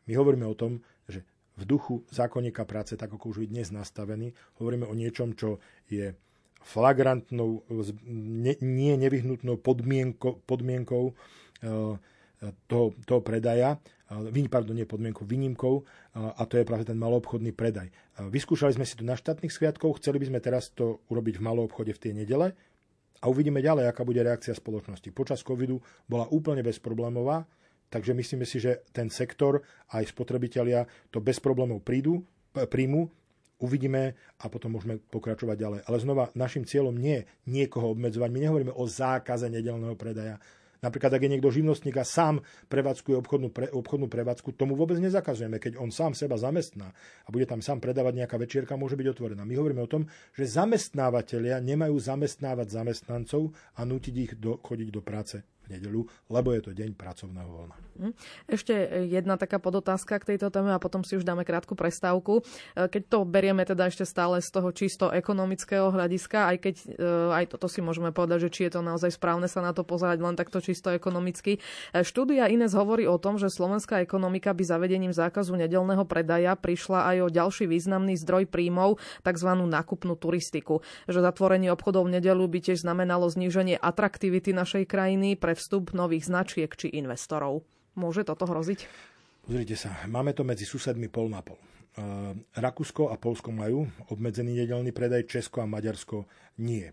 [0.06, 1.26] My hovoríme o tom, že
[1.58, 4.30] v duchu zákonníka práce, tak ako už je dnes nastavený,
[4.62, 5.58] hovoríme o niečom, čo
[5.90, 6.14] je
[6.62, 7.66] flagrantnou,
[8.62, 11.14] nie nevyhnutnou podmienko, podmienkou e,
[12.68, 13.80] toho, toho predaja
[14.46, 15.82] pardon, nie podmienkou, výnimkou
[16.14, 17.90] a to je práve ten maloobchodný predaj.
[18.30, 21.90] Vyskúšali sme si to na štátnych sviatkoch, chceli by sme teraz to urobiť v maloobchode
[21.90, 22.54] v tie nedele
[23.18, 25.10] a uvidíme ďalej, aká bude reakcia spoločnosti.
[25.10, 27.50] Počas covidu bola úplne bezproblémová,
[27.90, 32.22] takže myslíme si, že ten sektor aj spotrebitelia to bez problémov prídu,
[32.54, 33.10] príjmu,
[33.58, 35.80] uvidíme a potom môžeme pokračovať ďalej.
[35.88, 38.28] Ale znova, našim cieľom nie je niekoho obmedzovať.
[38.28, 40.36] My nehovoríme o zákaze nedelného predaja.
[40.86, 42.38] Napríklad, ak je niekto živnostník a sám
[42.70, 45.58] prevádzkuje obchodnú, pre, obchodnú prevádzku, tomu vôbec nezakazujeme.
[45.58, 46.94] Keď on sám seba zamestná
[47.26, 49.42] a bude tam sám predávať nejaká večierka, môže byť otvorená.
[49.42, 50.06] My hovoríme o tom,
[50.38, 56.54] že zamestnávateľia nemajú zamestnávať zamestnancov a nútiť ich do, chodiť do práce v nedeľu, lebo
[56.54, 57.76] je to deň pracovného voľna.
[57.96, 58.12] Hm.
[58.46, 58.74] Ešte
[59.08, 62.44] jedna taká podotázka k tejto téme a potom si už dáme krátku prestávku.
[62.76, 66.86] E, keď to berieme teda ešte stále z toho čisto ekonomického hľadiska, aj keď e,
[67.42, 70.22] aj toto si môžeme povedať, že či je to naozaj správne sa na to pozerať
[70.22, 71.58] len takto čisto ekonomicky.
[71.58, 77.16] E, štúdia Ines hovorí o tom, že slovenská ekonomika by zavedením zákazu nedelného predaja prišla
[77.16, 79.50] aj o ďalší významný zdroj príjmov, tzv.
[79.56, 80.84] nákupnú turistiku.
[81.08, 86.28] Že zatvorenie obchodov v nedelu by tiež znamenalo zníženie atraktivity našej krajiny pre vstup nových
[86.28, 87.64] značiek či investorov.
[87.96, 88.84] Môže toto hroziť?
[89.48, 91.56] Pozrite sa, máme to medzi susedmi pol na pol.
[92.52, 96.28] Rakúsko a Polsko majú obmedzený nedelný predaj, Česko a Maďarsko
[96.60, 96.92] nie.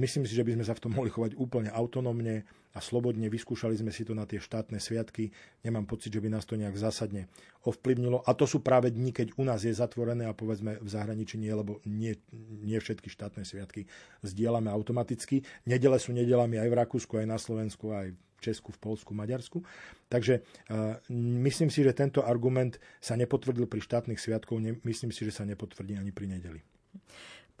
[0.00, 3.32] Myslím si, že by sme sa v tom mohli chovať úplne autonómne a slobodne.
[3.32, 5.32] Vyskúšali sme si to na tie štátne sviatky.
[5.64, 7.32] Nemám pocit, že by nás to nejak zásadne
[7.64, 8.20] ovplyvnilo.
[8.28, 11.48] A to sú práve dni, keď u nás je zatvorené a povedzme v zahraničí nie,
[11.48, 12.20] lebo nie,
[12.60, 13.88] nie všetky štátne sviatky
[14.20, 15.40] zdieľame automaticky.
[15.64, 19.64] Nedele sú nedelami aj v Rakúsku, aj na Slovensku, aj v Česku, v Polsku, Maďarsku.
[20.12, 21.00] Takže uh,
[21.40, 25.48] myslím si, že tento argument sa nepotvrdil pri štátnych sviatkov, ne, myslím si, že sa
[25.48, 26.60] nepotvrdí ani pri nedeli.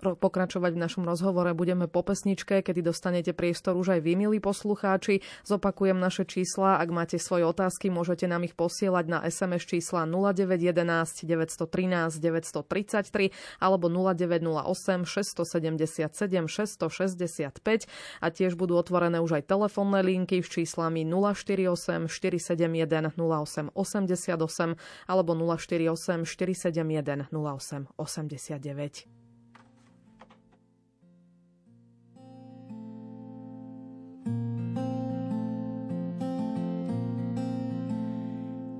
[0.00, 5.24] Pokračovať v našom rozhovore budeme po pesničke, kedy dostanete priestor už aj vy, milí poslucháči.
[5.48, 6.76] Zopakujem naše čísla.
[6.76, 13.88] Ak máte svoje otázky, môžete nám ich posielať na SMS čísla 0911 913 933 alebo
[13.88, 17.88] 0908 677 665
[18.20, 24.76] a tiež budú otvorené už aj telefónne linky s číslami 048 471 08 88
[25.08, 29.15] alebo 048 471 08 89.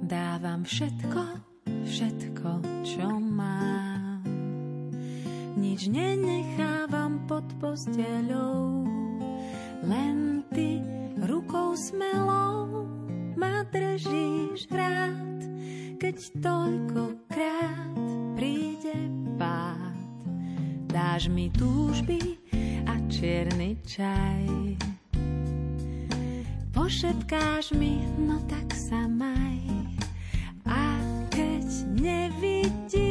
[0.06, 1.22] Dávam všetko,
[1.82, 2.50] všetko,
[2.87, 4.22] čo mám.
[5.59, 8.87] Nič nenechávam pod posteľou,
[9.82, 10.78] len ty
[11.26, 12.87] rukou smelou
[13.35, 15.42] ma držíš rád,
[15.98, 17.98] keď toľkokrát
[18.38, 18.96] príde
[19.40, 19.96] pád.
[20.87, 22.40] Dáš mi túžby
[22.87, 24.95] a čierny čaj.
[26.77, 29.65] Pošetkáš mi, no tak sa maj.
[30.69, 31.01] A
[31.33, 31.65] keď
[31.97, 33.06] nevidím,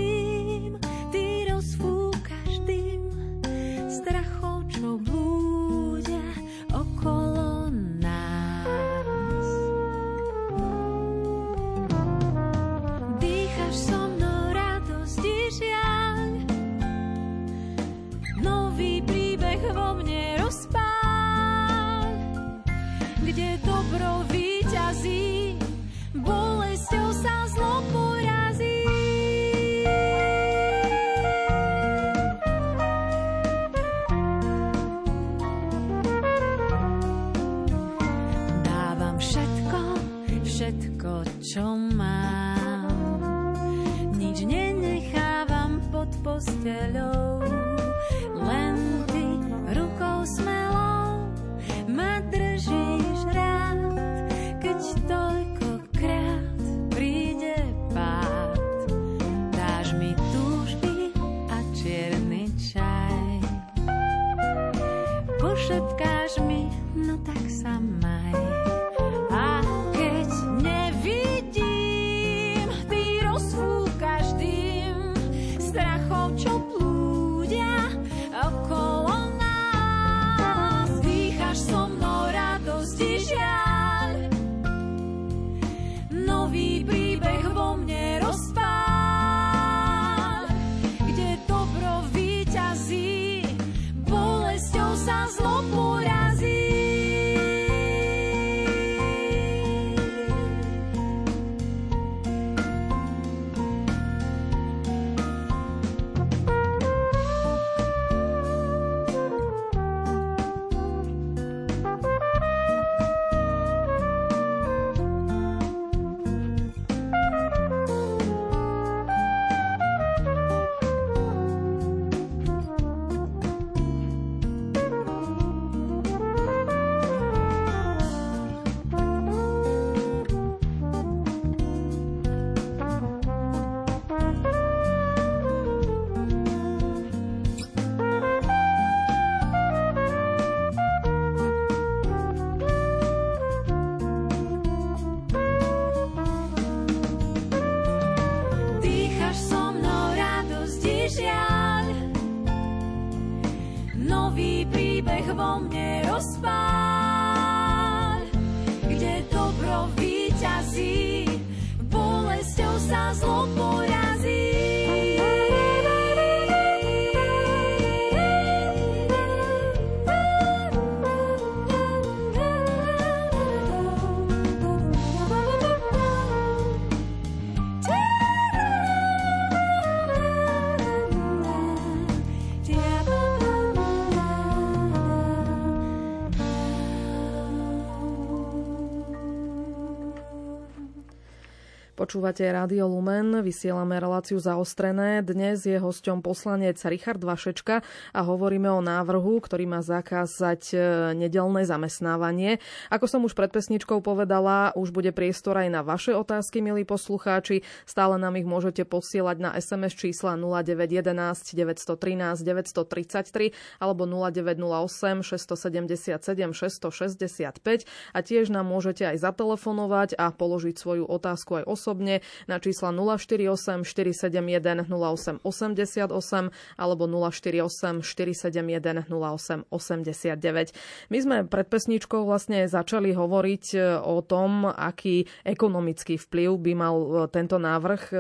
[192.15, 195.19] Počúvate Rádio Lumen, vysielame reláciu zaostrené.
[195.19, 197.83] Dnes je hosťom poslanec Richard Vašečka
[198.15, 200.75] a hovoríme o návrhu, ktorý má zakázať e,
[201.11, 202.63] nedelné zamestnávanie.
[202.87, 207.67] Ako som už pred pesničkou povedala, už bude priestor aj na vaše otázky, milí poslucháči.
[207.83, 211.11] Stále nám ich môžete posielať na SMS čísla 0911
[211.51, 213.51] 913 933
[213.83, 216.15] alebo 0908 677
[216.55, 217.83] 665
[218.15, 222.93] a tiež nám môžete aj zatelefonovať a položiť svoju otázku aj osobne osobne na čísla
[222.93, 231.09] 048 471 08 88 alebo 048 471 08 89.
[231.09, 236.95] My sme pred pesničkou vlastne začali hovoriť e, o tom, aký ekonomický vplyv by mal
[236.95, 238.15] e, tento návrh e,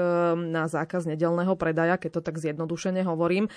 [0.49, 3.47] na zákaz nedelného predaja, keď to tak zjednodušene hovorím.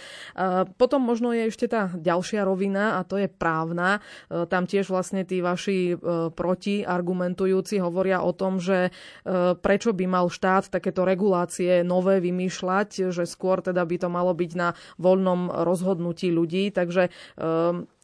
[0.77, 4.03] Potom možno je ešte tá ďalšia rovina a to je právna.
[4.29, 5.95] Tam tiež vlastne tí vaši
[6.35, 8.91] protiargumentujúci hovoria o tom, že
[9.63, 14.53] prečo by mal štát takéto regulácie nové vymýšľať, že skôr teda by to malo byť
[14.59, 16.75] na voľnom rozhodnutí ľudí.
[16.75, 17.15] Takže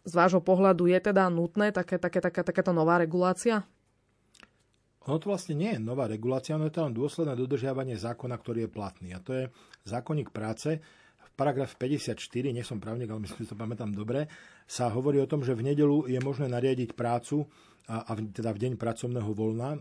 [0.05, 3.65] z vášho pohľadu je teda nutné také, také, také, takéto nová regulácia?
[5.05, 8.71] Ono to vlastne nie je nová regulácia, ono je len dôsledné dodržiavanie zákona, ktorý je
[8.73, 9.09] platný.
[9.13, 9.45] A to je
[9.85, 10.81] zákonník práce.
[11.21, 12.17] V paragraf 54,
[12.49, 14.33] nie som právnik, ale myslím, že to pamätám dobre,
[14.65, 17.45] sa hovorí o tom, že v nedelu je možné nariadiť prácu,
[17.85, 19.77] a, a teda v deň pracovného voľna,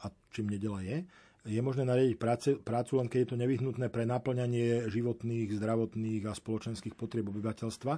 [0.00, 1.04] a čím nedela je,
[1.44, 6.32] je možné nariadiť práce, prácu len keď je to nevyhnutné pre naplňanie životných, zdravotných a
[6.32, 7.92] spoločenských potrieb obyvateľstva.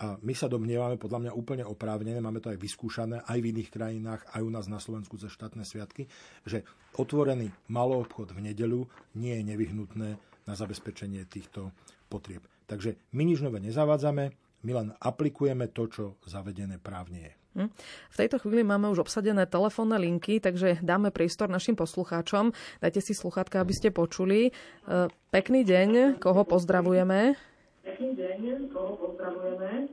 [0.00, 3.68] A my sa domnievame, podľa mňa úplne oprávnené, máme to aj vyskúšané, aj v iných
[3.68, 6.08] krajinách, aj u nás na Slovensku za štátne sviatky,
[6.48, 6.64] že
[6.96, 8.88] otvorený malý obchod v nedeľu
[9.20, 10.08] nie je nevyhnutné
[10.48, 11.76] na zabezpečenie týchto
[12.08, 12.48] potrieb.
[12.64, 14.24] Takže my nič nové nezavádzame,
[14.64, 17.39] my len aplikujeme to, čo zavedené právne je.
[17.58, 17.68] Hm.
[18.14, 22.54] V tejto chvíli máme už obsadené telefónne linky, takže dáme priestor našim poslucháčom.
[22.78, 24.50] Dajte si sluchátka, aby ste počuli.
[24.50, 27.34] E, pekný deň, koho pozdravujeme?
[27.82, 29.90] Pekný deň, koho pozdravujeme.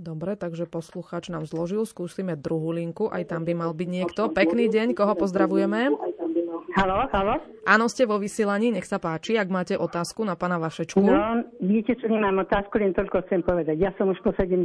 [0.00, 1.84] Dobre, takže posluchač nám zložil.
[1.84, 4.32] Skúsime druhú linku, aj tam by mal byť niekto.
[4.32, 5.92] Pekný deň, koho pozdravujeme?
[6.80, 7.36] Halo, halo?
[7.68, 11.04] Áno, ste vo vysielaní, nech sa páči, ak máte otázku na pána Vašečku.
[11.04, 13.76] No, viete čo, nemám otázku, len toľko chcem povedať.
[13.76, 14.64] Ja som už po 70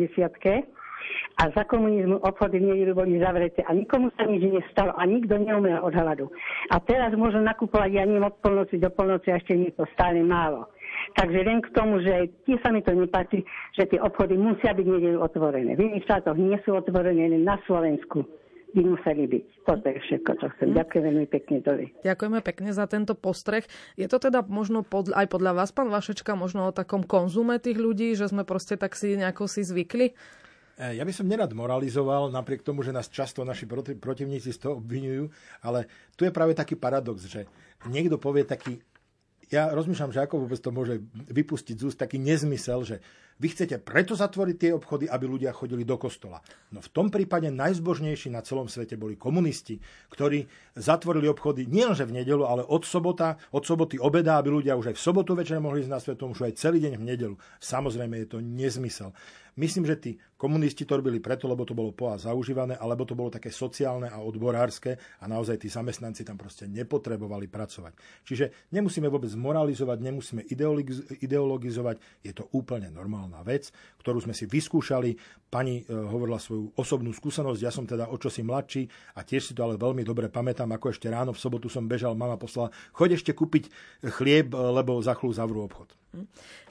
[1.35, 5.35] a za komunizmu obchody v nedelu boli zavreté a nikomu sa nič nestalo a nikto
[5.35, 6.31] neumel od hladu.
[6.71, 10.23] A teraz môžu nakupovať, ja neviem, od polnoci do polnoci a ešte nie to stále
[10.23, 10.71] málo.
[11.19, 13.43] Takže len k tomu, že tie sa mi to nepáči,
[13.75, 15.75] že tie obchody musia byť nedelu otvorené.
[15.75, 18.23] V iných štátoch nie sú otvorené, len na Slovensku
[18.75, 19.45] by museli byť.
[19.63, 20.67] Toto je všetko, čo chcem.
[20.69, 20.75] Hm.
[20.75, 21.87] Ďakujem veľmi pekne, Dori.
[22.03, 23.63] Ďakujeme pekne za tento postreh.
[23.95, 27.79] Je to teda možno pod, aj podľa vás, pán Vašečka, možno o takom konzume tých
[27.79, 30.11] ľudí, že sme proste tak si nejako si zvykli?
[30.75, 33.63] E, ja by som nerad moralizoval, napriek tomu, že nás často naši
[33.95, 35.31] protivníci z toho obvinujú,
[35.63, 35.87] ale
[36.19, 37.47] tu je práve taký paradox, že
[37.87, 38.83] niekto povie taký
[39.53, 42.97] ja rozmýšľam, že ako vôbec to môže vypustiť z úst taký nezmysel, že
[43.35, 46.39] vy chcete preto zatvoriť tie obchody, aby ľudia chodili do kostola.
[46.71, 49.79] No v tom prípade najzbožnejší na celom svete boli komunisti,
[50.11, 54.91] ktorí zatvorili obchody nielenže v nedelu, ale od sobota, od soboty obeda, aby ľudia už
[54.91, 57.35] aj v sobotu večer mohli ísť na svetom, už aj celý deň v nedelu.
[57.59, 59.11] Samozrejme je to nezmysel.
[59.55, 63.31] Myslím, že tí komunisti to robili preto, lebo to bolo poa zaužívané, alebo to bolo
[63.31, 67.95] také sociálne a odborárske a naozaj tí zamestnanci tam proste nepotrebovali pracovať.
[68.27, 70.41] Čiže nemusíme vôbec moralizovať, nemusíme
[71.23, 72.91] ideologizovať, je to úplne
[73.25, 73.73] normálna vec,
[74.05, 75.17] ktorú sme si vyskúšali.
[75.49, 78.85] Pani e, hovorila svoju osobnú skúsenosť, ja som teda o čosi mladší
[79.17, 82.13] a tiež si to ale veľmi dobre pamätám, ako ešte ráno v sobotu som bežal,
[82.13, 83.73] mama poslala, choď ešte kúpiť
[84.05, 85.89] chlieb, lebo za chvíľu zavrú obchod.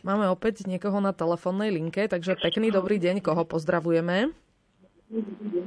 [0.07, 4.33] Máme opäť niekoho na telefónnej linke, takže pekný dobrý deň, koho pozdravujeme.
[5.11, 5.67] Dobrý deň,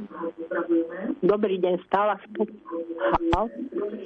[1.87, 2.15] stála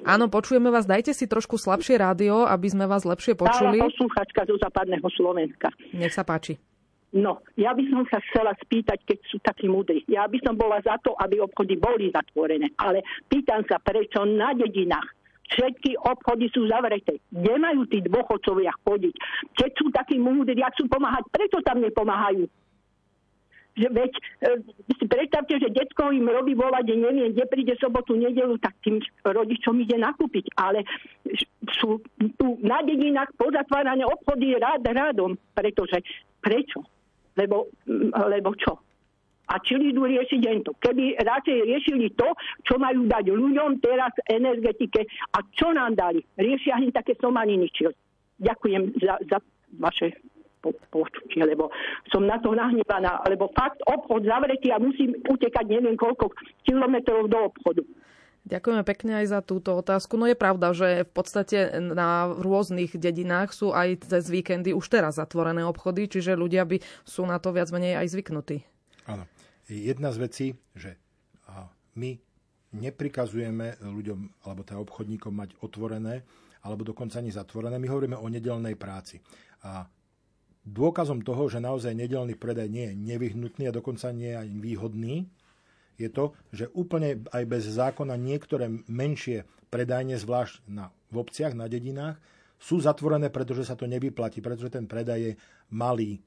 [0.02, 0.90] Áno, počujeme vás.
[0.90, 3.78] Dajte si trošku slabšie rádio, aby sme vás lepšie počuli.
[3.78, 5.70] Stála poslúchačka zo západného Slovenska.
[5.94, 6.58] Nech sa páči.
[7.12, 10.00] No, ja by som sa chcela spýtať, keď sú takí múdri.
[10.08, 12.72] Ja by som bola za to, aby obchody boli zatvorené.
[12.80, 17.20] Ale pýtam sa, prečo na dedinách Všetky obchody sú zavreté.
[17.28, 19.16] Kde majú tí dôchodcovia chodiť?
[19.60, 22.48] Keď sú takí múdri, ak sú pomáhať, prečo tam nepomáhajú?
[23.72, 24.22] Že veď e,
[25.00, 29.80] si predstavte, že detko im robí volať, neviem, kde príde sobotu, nedelu, tak tým rodičom
[29.80, 30.52] ide nakúpiť.
[30.60, 30.84] Ale
[31.80, 32.04] sú
[32.36, 35.40] tu na dedinách pozatvárané obchody rád rádom.
[35.56, 36.04] Pretože
[36.44, 36.84] prečo?
[37.40, 37.72] Lebo,
[38.28, 38.76] lebo čo?
[39.52, 40.72] a či idú riešiť to.
[40.80, 42.32] Keby radšej riešili to,
[42.64, 45.04] čo majú dať ľuďom teraz energetike
[45.36, 46.24] a čo nám dali.
[46.40, 47.68] Riešia hneď také somaliny.
[48.40, 49.38] Ďakujem za, za
[49.76, 50.16] vaše
[50.94, 51.74] počutie, lebo
[52.14, 56.32] som na to nahnevaná, lebo fakt obchod zavretý a musím utekať neviem koľko
[56.64, 57.82] kilometrov do obchodu.
[58.42, 60.18] Ďakujeme pekne aj za túto otázku.
[60.18, 65.22] No je pravda, že v podstate na rôznych dedinách sú aj cez víkendy už teraz
[65.22, 68.66] zatvorené obchody, čiže ľudia by sú na to viac menej aj zvyknutí.
[69.06, 69.30] Áno
[69.72, 71.00] jedna z vecí, že
[71.96, 72.12] my
[72.72, 76.24] neprikazujeme ľuďom alebo teda obchodníkom mať otvorené
[76.64, 77.76] alebo dokonca ani zatvorené.
[77.80, 79.20] My hovoríme o nedelnej práci.
[79.66, 79.84] A
[80.66, 85.16] dôkazom toho, že naozaj nedelný predaj nie je nevyhnutný a dokonca nie je ani výhodný,
[86.02, 91.70] je to, že úplne aj bez zákona niektoré menšie predajne, zvlášť na, v obciach, na
[91.70, 92.18] dedinách,
[92.62, 95.34] sú zatvorené, pretože sa to nevyplatí, pretože ten predaj je
[95.74, 96.22] malý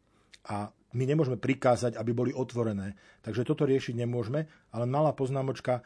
[0.51, 2.95] a my nemôžeme prikázať, aby boli otvorené.
[3.27, 5.83] Takže toto riešiť nemôžeme, ale malá poznámočka,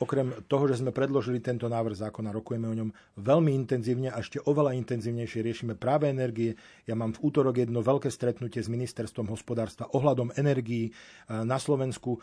[0.00, 2.88] Okrem toho, že sme predložili tento návrh zákona, rokujeme o ňom
[3.20, 6.56] veľmi intenzívne a ešte oveľa intenzívnejšie riešime práve energie.
[6.88, 10.96] Ja mám v útorok jedno veľké stretnutie s ministerstvom hospodárstva ohľadom energií
[11.28, 12.16] na Slovensku.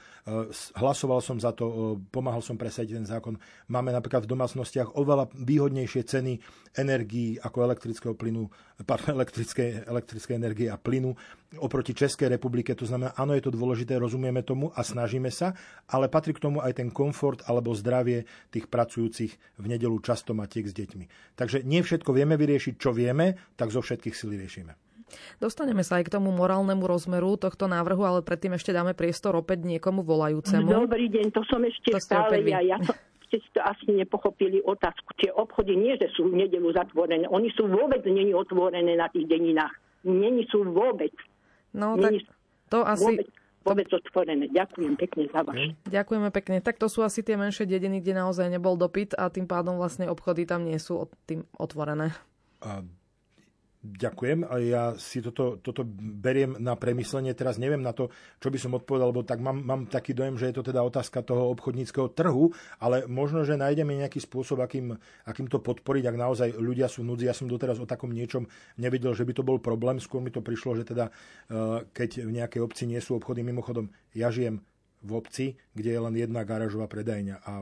[0.73, 3.37] Hlasoval som za to, pomáhal som presadiť ten zákon.
[3.69, 6.41] Máme napríklad v domácnostiach oveľa výhodnejšie ceny
[6.81, 8.49] energií ako elektrického plynu,
[8.89, 11.13] pardon, elektrické, elektrické energie a plynu
[11.61, 12.75] oproti Českej republike.
[12.75, 15.55] To znamená, áno, je to dôležité, rozumieme tomu a snažíme sa,
[15.87, 18.23] ale patrí k tomu aj ten komfort alebo zdravie
[18.53, 21.35] tých pracujúcich v nedelu často matiek s deťmi.
[21.35, 24.79] Takže nie všetko vieme vyriešiť, čo vieme, tak zo všetkých síl riešime.
[25.37, 29.63] Dostaneme sa aj k tomu morálnemu rozmeru tohto návrhu, ale predtým ešte dáme priestor opäť
[29.63, 30.65] niekomu volajúcemu.
[30.65, 32.59] Dobrý deň, to som ešte to stále ja.
[32.63, 32.95] ja som,
[33.29, 35.13] ste to asi nepochopili otázku.
[35.19, 37.29] Tie obchody nie, že sú v nedelu zatvorené.
[37.29, 39.73] Oni sú vôbec není otvorené na tých deninách.
[40.05, 41.13] Není sú vôbec.
[41.73, 42.33] No není tak
[42.69, 43.05] to asi...
[43.05, 43.29] Vôbec
[43.65, 44.45] vôbec otvorené.
[44.53, 45.73] Ďakujem pekne za vaše.
[45.89, 46.61] Ďakujeme pekne.
[46.61, 50.05] Tak to sú asi tie menšie dediny, kde naozaj nebol dopyt a tým pádom vlastne
[50.05, 52.13] obchody tam nie sú tým otvorené.
[52.61, 52.85] A
[53.85, 54.49] Ďakujem.
[54.65, 57.37] Ja si toto, toto beriem na premyslenie.
[57.37, 58.09] Teraz neviem na to,
[58.41, 61.21] čo by som odpovedal, lebo tak mám, mám taký dojem, že je to teda otázka
[61.21, 62.49] toho obchodníckého trhu,
[62.81, 64.97] ale možno, že nájdeme nejaký spôsob, akým,
[65.29, 67.29] akým to podporiť, ak naozaj ľudia sú núdzi.
[67.29, 68.49] Ja som doteraz o takom niečom
[68.81, 70.01] nevidel, že by to bol problém.
[70.01, 73.93] Skôr mi to prišlo, že teda eh, keď v nejakej obci nie sú obchody, mimochodom,
[74.17, 74.65] ja žijem
[75.05, 75.45] v obci,
[75.77, 77.61] kde je len jedna garážová predajňa a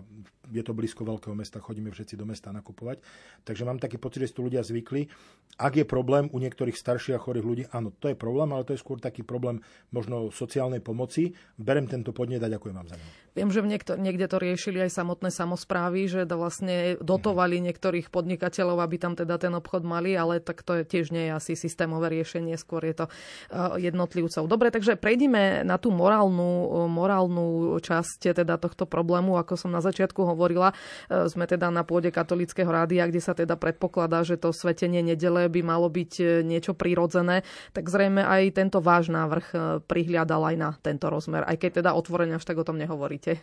[0.52, 3.00] je to blízko veľkého mesta, chodíme všetci do mesta nakupovať.
[3.48, 5.08] Takže mám taký pocit, že si tu ľudia zvykli.
[5.56, 8.74] Ak je problém u niektorých starších a chorých ľudí, áno, to je problém, ale to
[8.76, 9.62] je skôr taký problém
[9.94, 11.38] možno sociálnej pomoci.
[11.56, 13.06] Berem tento podnet a ďakujem vám za ňo.
[13.34, 18.78] Viem, že niekto, niekde to riešili aj samotné samozprávy, že to vlastne dotovali niektorých podnikateľov,
[18.82, 22.14] aby tam teda ten obchod mali, ale tak to je tiež nie je asi systémové
[22.14, 24.46] riešenie, skôr je to eh, jednotlivcov.
[24.46, 30.18] Dobre, takže prejdime na tú morálnu, morálnu časť teda tohto problému, ako som na začiatku
[30.22, 30.33] hovorila.
[30.36, 35.46] Eh, sme teda na pôde katolického rádia, kde sa teda predpokladá, že to svetenie nedele
[35.48, 40.70] by malo byť eh, niečo prirodzené, tak zrejme aj tento váš návrh prihliadal aj na
[40.82, 43.36] tento rozmer, aj keď teda otvorene až tak o tom nehovoríte hovoríte?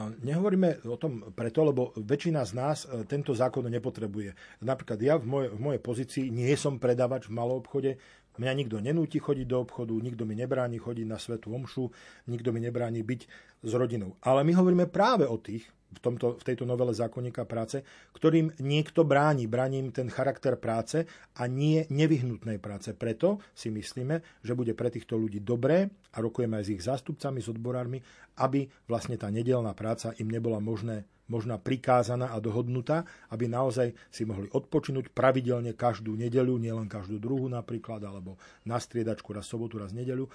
[0.00, 4.62] Nehovoríme o tom preto, lebo väčšina z nás e, tento zákon nepotrebuje.
[4.62, 7.98] Napríklad ja v, mojej, v mojej pozícii nie som predavač v malom obchode,
[8.38, 11.90] mňa nikto nenúti chodiť do obchodu, nikto mi nebráni chodiť na svetú omšu,
[12.30, 13.20] nikto mi nebráni byť
[13.66, 14.14] s rodinou.
[14.22, 17.82] Ale my hovoríme práve o tých, v, tomto, v tejto novele zákonníka práce,
[18.14, 19.50] ktorým niekto bráni.
[19.50, 22.94] Bráni ten charakter práce a nie nevyhnutnej práce.
[22.94, 27.42] Preto si myslíme, že bude pre týchto ľudí dobré a rokujeme aj s ich zástupcami,
[27.42, 27.98] s odborármi,
[28.38, 34.26] aby vlastne tá nedelná práca im nebola možné, možná prikázaná a dohodnutá, aby naozaj si
[34.26, 38.34] mohli odpočinúť pravidelne každú nedeľu, nielen každú druhú napríklad, alebo
[38.66, 40.26] na striedačku raz sobotu, raz nedeľu.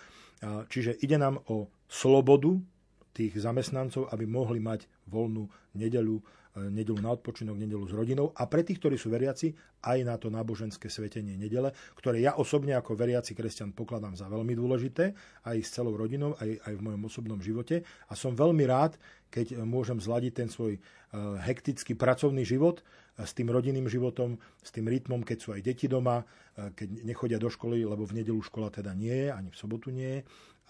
[0.71, 2.55] Čiže ide nám o slobodu
[3.15, 5.47] tých zamestnancov, aby mohli mať voľnú
[5.79, 6.23] nedeľu, e,
[6.67, 9.55] nedeľu na odpočinok, nedeľu s rodinou a pre tých, ktorí sú veriaci,
[9.87, 14.51] aj na to náboženské svetenie nedele, ktoré ja osobne ako veriaci kresťan pokladám za veľmi
[14.51, 15.15] dôležité,
[15.47, 17.87] aj s celou rodinou, aj, aj v mojom osobnom živote.
[18.11, 18.99] A som veľmi rád,
[19.31, 20.79] keď môžem zladiť ten svoj e,
[21.39, 25.87] hektický pracovný život e, s tým rodinným životom, s tým rytmom, keď sú aj deti
[25.87, 29.91] doma, keď nechodia do školy, lebo v nedelu škola teda nie je, ani v sobotu
[29.91, 30.21] nie je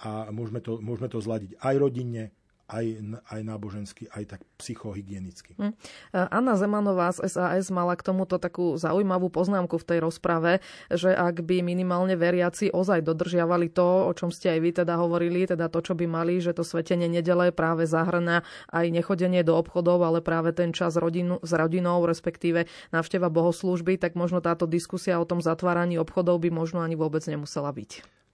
[0.03, 2.35] a môžeme to, môžeme to zladiť aj rodinne,
[2.65, 2.85] aj,
[3.29, 5.53] aj nábožensky, aj tak psychohygienicky.
[5.57, 5.73] Hm.
[6.11, 11.45] Anna Zemanová z SAS mala k tomuto takú zaujímavú poznámku v tej rozprave, že ak
[11.45, 15.79] by minimálne veriaci ozaj dodržiavali to, o čom ste aj vy teda hovorili, teda to,
[15.85, 18.41] čo by mali, že to svetenie nedele práve zahrná
[18.73, 24.17] aj nechodenie do obchodov, ale práve ten čas rodinu, s rodinou, respektíve návšteva bohoslúžby, tak
[24.17, 28.24] možno táto diskusia o tom zatváraní obchodov by možno ani vôbec nemusela byť.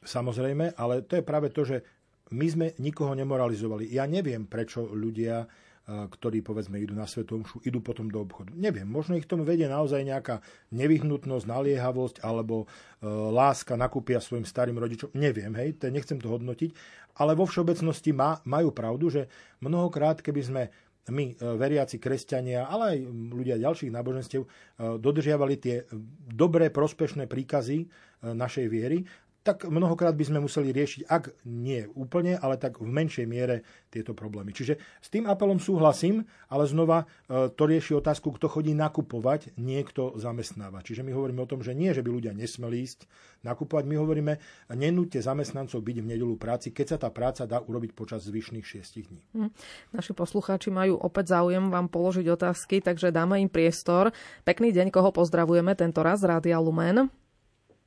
[0.00, 1.84] Samozrejme, ale to je práve to, že
[2.30, 3.90] my sme nikoho nemoralizovali.
[3.90, 5.50] Ja neviem, prečo ľudia,
[5.90, 8.54] ktorí povedzme idú na svetom šu, idú potom do obchodu.
[8.54, 10.38] Neviem, možno ich tomu vedie naozaj nejaká
[10.70, 12.66] nevyhnutnosť, naliehavosť alebo e,
[13.10, 15.10] láska nakúpia svojim starým rodičom.
[15.18, 16.70] Neviem, hej, to nechcem to hodnotiť,
[17.18, 19.22] ale vo všeobecnosti má, majú pravdu, že
[19.58, 20.62] mnohokrát, keby sme
[21.10, 22.98] my, e, veriaci kresťania, ale aj
[23.34, 24.48] ľudia ďalších náboženstiev, e,
[24.94, 25.90] dodržiavali tie
[26.30, 27.90] dobré, prospešné príkazy
[28.20, 29.02] našej viery,
[29.50, 34.14] tak mnohokrát by sme museli riešiť, ak nie úplne, ale tak v menšej miere tieto
[34.14, 34.54] problémy.
[34.54, 40.14] Čiže s tým apelom súhlasím, ale znova e, to rieši otázku, kto chodí nakupovať, niekto
[40.14, 40.86] zamestnáva.
[40.86, 43.10] Čiže my hovoríme o tom, že nie, že by ľudia nesmeli ísť
[43.42, 44.32] nakupovať, my hovoríme,
[44.70, 49.10] nenúďte zamestnancov byť v nedelu práci, keď sa tá práca dá urobiť počas zvyšných šiestich
[49.10, 49.22] dní.
[49.34, 49.50] Hm.
[49.90, 54.14] Naši poslucháči majú opäť záujem vám položiť otázky, takže dáme im priestor.
[54.46, 57.10] Pekný deň, koho pozdravujeme tento raz Rádia Lumen.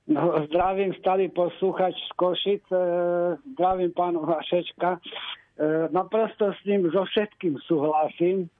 [0.04, 2.78] No, zdravím stály posluchač z Košic, e,
[3.56, 5.00] zdravím pánu Hašečka.
[5.00, 5.00] E,
[5.96, 8.52] naprosto s ním so všetkým súhlasím.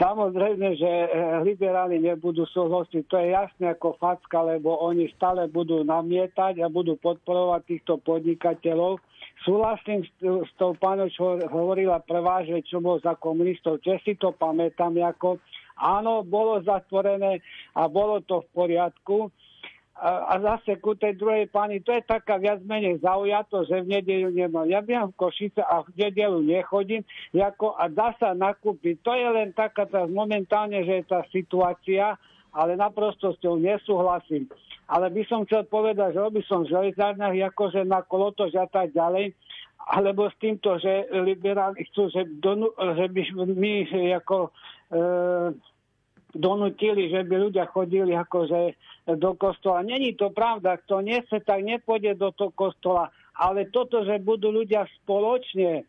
[0.00, 1.08] Samozrejme, že e,
[1.44, 6.96] liberáli nebudú súhlasiť, to je jasné ako facka, lebo oni stále budú namietať a budú
[6.96, 8.96] podporovať týchto podnikateľov.
[9.44, 14.16] Súhlasím s, s tou pánom, čo hovorila prvá, že čo bol za komunistov, že si
[14.16, 15.44] to pamätám ako
[15.76, 17.44] áno, bolo zatvorené
[17.76, 19.28] a bolo to v poriadku
[19.96, 23.96] a, a zase ku tej druhej pani, to je taká viac menej zaujato, že v
[23.96, 24.68] nedelu nemám.
[24.68, 27.00] Ja bývam v Košice a v nedelu nechodím,
[27.32, 29.00] ako, a dá sa nakúpiť.
[29.00, 32.12] To je len taká tá momentálne, že je tá situácia,
[32.52, 34.52] ale naprosto s ňou nesúhlasím.
[34.84, 38.92] Ale by som chcel povedať, že by som v železárniach akože na kolotož a tak
[38.92, 39.32] ďalej,
[39.86, 43.74] alebo s týmto, že liberáli chcú, že, donu, že by my
[44.18, 44.50] ako e,
[46.36, 48.76] donutili, že by ľudia chodili akože
[49.16, 49.82] do kostola.
[49.82, 53.10] Není to pravda, kto nechce, tak nepôjde do toho kostola.
[53.36, 55.84] Ale toto, že budú ľudia spoločne,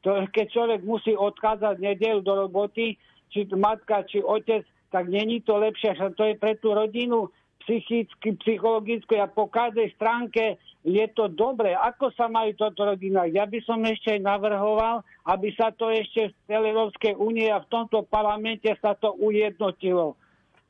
[0.00, 2.94] to, keď človek musí odchádzať nedelu do roboty,
[3.32, 4.62] či matka, či otec,
[4.94, 7.28] tak není to lepšie, že to je pre tú rodinu
[7.66, 10.56] psychicky, psychologicky a po každej stránke
[10.86, 11.74] je to dobre.
[11.74, 13.26] Ako sa majú toto rodina?
[13.26, 17.68] Ja by som ešte navrhoval, aby sa to ešte v celej Európskej únie a v
[17.68, 20.14] tomto parlamente sa to ujednotilo.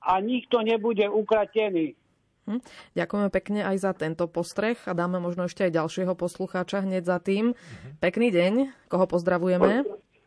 [0.01, 1.93] A nikto nebude ukratený.
[2.47, 2.63] Hm.
[2.95, 7.19] Ďakujeme pekne aj za tento postreh a dáme možno ešte aj ďalšieho poslucháča hneď za
[7.21, 7.53] tým.
[7.53, 8.01] Mhm.
[8.01, 8.53] Pekný deň,
[8.89, 9.85] koho pozdravujeme?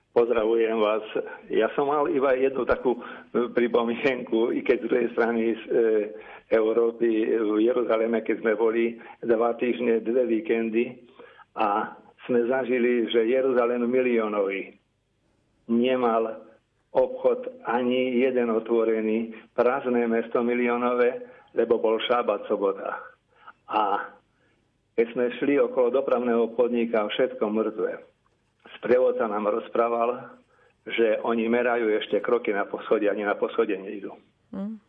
[0.10, 1.06] Pozdravujem vás.
[1.48, 2.98] Ja som mal iba jednu takú
[3.32, 5.58] pripomienku, i keď z druhej strany e,
[6.50, 10.98] Európy v Jeruzaleme, keď sme boli dva týždne, dve víkendy
[11.54, 11.94] a
[12.26, 14.74] sme zažili, že Jeruzalem miliónový
[15.70, 16.42] nemal
[16.90, 21.22] obchod ani jeden otvorený, prázdne mesto miliónové,
[21.54, 22.98] lebo bol šábat sobota.
[23.70, 24.10] A
[24.98, 28.02] keď sme šli okolo dopravného podnika, všetko mŕtve.
[28.82, 30.34] Sprievodca nám rozprával,
[30.90, 34.18] že oni merajú ešte kroky na poschodie, ani na poschodie nejdu.
[34.50, 34.89] Mm.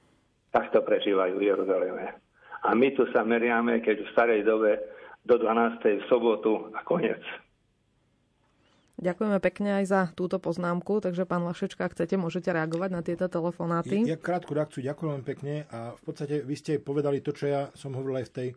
[0.51, 2.05] Tak to prežívajú v Jeruzaleme.
[2.67, 4.77] A my tu sa meriame, keď v starej dobe
[5.25, 6.01] do 12.
[6.01, 7.23] v sobotu a koniec.
[9.01, 13.33] Ďakujeme pekne aj za túto poznámku, takže pán Vašečka, ak chcete, môžete reagovať na tieto
[13.33, 14.05] telefonáty.
[14.05, 17.63] Ja, ja krátku reakciu, ďakujem pekne a v podstate vy ste povedali to, čo ja
[17.73, 18.49] som hovoril aj v tej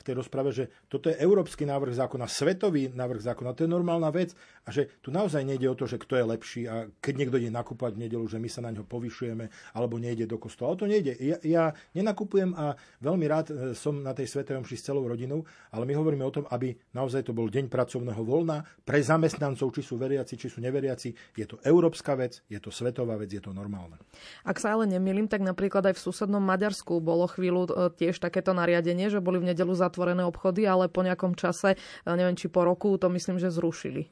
[0.00, 4.08] v tej rozprave, že toto je európsky návrh zákona, svetový návrh zákona, to je normálna
[4.08, 4.32] vec
[4.64, 7.52] a že tu naozaj nejde o to, že kto je lepší a keď niekto ide
[7.52, 10.72] nakúpať v nedelu, že my sa na ňo povyšujeme alebo nejde do kostola.
[10.72, 11.12] O to nejde.
[11.20, 15.44] Ja, ja nenakupujem a veľmi rád e, som na tej svetej omši s celou rodinou,
[15.68, 19.84] ale my hovoríme o tom, aby naozaj to bol deň pracovného voľna pre zamestnancov, či
[19.84, 21.12] sú veriaci, či sú neveriaci.
[21.36, 24.00] Je to európska vec, je to svetová vec, je to normálne.
[24.48, 28.56] Ak sa ale nemýlim, tak napríklad aj v susednom Maďarsku bolo chvíľu e, tiež takéto
[28.56, 31.78] nariadenie, že boli v nedelu za zatvorené obchody, ale po nejakom čase, e,
[32.14, 34.06] neviem či po roku, to myslím, že zrušili.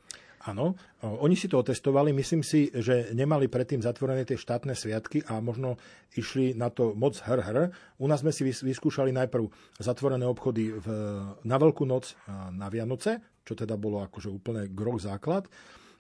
[0.47, 2.15] Áno, oni si to otestovali.
[2.15, 5.83] Myslím si, že nemali predtým zatvorené tie štátne sviatky a možno
[6.15, 7.59] išli na to moc hr hr.
[7.99, 9.51] U nás sme si vyskúšali najprv
[9.83, 10.87] zatvorené obchody v,
[11.43, 12.15] na Veľkú noc
[12.55, 15.51] na Vianoce, čo teda bolo akože úplne groch základ.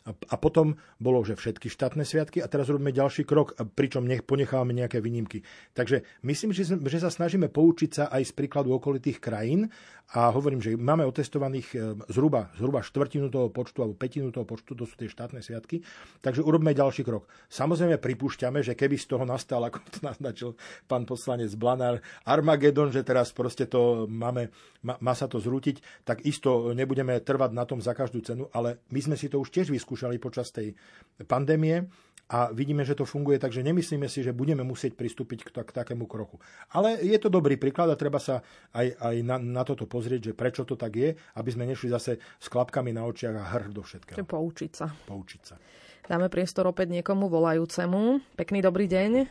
[0.09, 4.73] A potom bolo, že všetky štátne sviatky a teraz robíme ďalší krok, pričom nech ponechávame
[4.73, 5.45] nejaké výnimky.
[5.75, 9.69] Takže myslím, že, že sa snažíme poučiť sa aj z príkladu okolitých krajín
[10.17, 11.77] a hovorím, že máme otestovaných e,
[12.09, 15.85] zhruba, zhruba štvrtinu toho počtu alebo petinu toho počtu, to sú tie štátne sviatky,
[16.25, 17.29] takže urobíme ďalší krok.
[17.53, 20.57] Samozrejme pripúšťame, že keby z toho nastal, ako to naznačil
[20.89, 24.49] pán poslanec Blanár, Armagedon, že teraz proste to máme,
[24.81, 28.81] má, má sa to zrútiť, tak isto nebudeme trvať na tom za každú cenu, ale
[28.89, 30.79] my sme si to už tiež vyskúšali počas tej
[31.27, 31.91] pandémie
[32.29, 36.05] a vidíme, že to funguje, takže nemyslíme si, že budeme musieť pristúpiť k, k takému
[36.05, 36.37] kroku.
[36.77, 38.45] Ale je to dobrý príklad a treba sa
[38.77, 42.21] aj, aj na, na toto pozrieť, že prečo to tak je, aby sme nešli zase
[42.21, 44.21] s klapkami na očiach a hr do všetkého.
[44.29, 44.93] Poučiť sa.
[44.93, 45.57] Poučiť sa.
[46.05, 48.21] Dáme priestor opäť niekomu volajúcemu.
[48.37, 49.29] Pekný dobrý deň.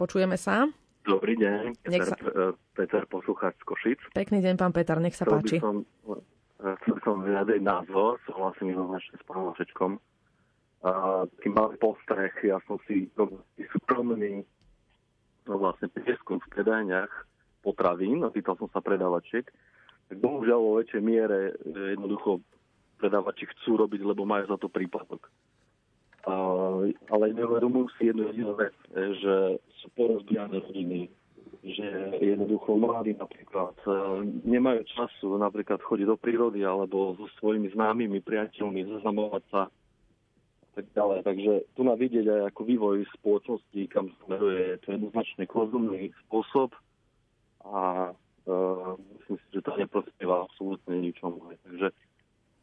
[0.00, 0.64] Počujeme sa.
[1.04, 2.16] Dobrý deň, Peter, sa...
[2.16, 4.00] E, Peter poslucháč z Košic.
[4.16, 5.56] Pekný deň, pán Peter, nech sa Chcel páči.
[5.60, 5.76] By som,
[6.80, 10.00] chcel som vyjadriť názor, súhlasím jednoznačne s pánom Vašečkom
[10.84, 13.08] taký malý postreh, ja som si
[13.72, 14.44] súkromný
[15.48, 17.12] no vlastne prieskum v predajniach
[17.64, 19.48] potravín, opýtal som sa predávačiek,
[20.12, 22.44] tak bohužiaľ vo väčšej miere e, jednoducho
[23.00, 25.32] predávači chcú robiť, lebo majú za to príplatok.
[26.28, 26.32] A,
[27.08, 29.34] ale neuvedomujú si jednu jedinú vec, e, že
[29.80, 31.08] sú porozbijané rodiny,
[31.64, 33.90] že jednoducho mladí napríklad e,
[34.44, 39.62] nemajú času napríklad chodiť do prírody alebo so svojimi známymi priateľmi zaznamovať sa
[40.74, 41.18] tak ďalej.
[41.22, 46.74] Takže tu na vidieť aj ako vývoj spoločnosti, kam smeruje, to jednoznačne konzumný spôsob
[47.64, 51.54] a uh, myslím si, že to neprospieva absolútne ničomu.
[51.62, 51.94] Takže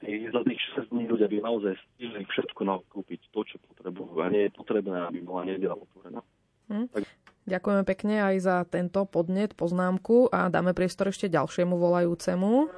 [0.03, 4.27] tých, za tých 6 dní ľudia by naozaj stihli všetko nakúpiť to, čo potrebujú a
[4.29, 6.21] nie je potrebné, aby bola nedela otvorená.
[6.67, 6.91] Hm.
[6.91, 7.03] Tak...
[7.49, 12.69] Ďakujeme pekne aj za tento podnet, poznámku a dáme priestor ešte ďalšiemu volajúcemu.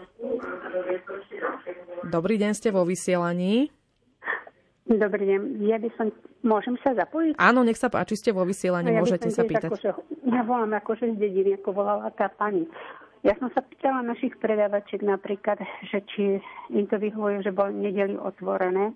[2.07, 3.71] Dobrý deň, ste vo vysielaní.
[4.87, 5.39] Dobrý deň.
[5.67, 6.07] Ja by som...
[6.43, 7.39] Môžem sa zapojiť?
[7.39, 9.71] Áno, nech sa páči, ste vo vysielaní, no, ja môžete sa pýtať.
[9.71, 9.95] Akože,
[10.27, 12.67] ja volám akože z dediny, ako volala tá pani.
[13.23, 18.19] Ja som sa pýtala našich predávačiek napríklad, že či im to vyhovuje, že boli nedeli
[18.19, 18.91] otvorené.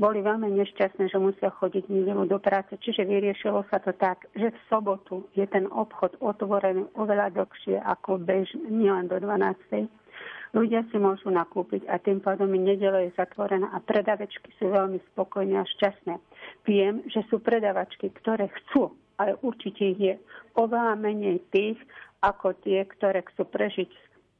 [0.00, 2.72] Boli veľmi nešťastné, že musia chodiť nedelu do práce.
[2.80, 8.16] Čiže vyriešilo sa to tak, že v sobotu je ten obchod otvorený oveľa dlhšie ako
[8.24, 9.92] bež, nielen do 12
[10.52, 15.00] Ľudia si môžu nakúpiť a tým pádom mi nedela je zatvorená a predavačky sú veľmi
[15.12, 16.14] spokojné a šťastné.
[16.68, 20.20] Viem, že sú predavačky, ktoré chcú, ale určite je
[20.60, 21.80] oveľa menej tých,
[22.20, 23.88] ako tie, ktoré chcú prežiť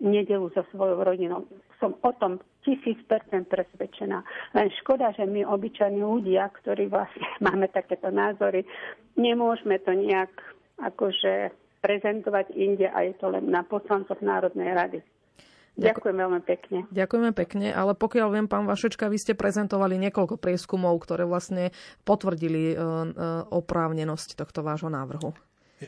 [0.02, 1.46] nedelu so svojou rodinou.
[1.78, 4.26] Som o tom tisíc percent presvedčená.
[4.58, 8.66] Len škoda, že my obyčajní ľudia, ktorí vlastne máme takéto názory,
[9.14, 10.34] nemôžeme to nejak
[10.82, 14.98] akože prezentovať inde a je to len na poslancoch Národnej rady.
[15.72, 16.78] Ďakujem veľmi pekne.
[16.92, 21.72] Ďakujeme pekne, ale pokiaľ viem, pán Vašečka, vy ste prezentovali niekoľko prieskumov, ktoré vlastne
[22.04, 22.84] potvrdili e, e,
[23.48, 25.32] oprávnenosť tohto vášho návrhu.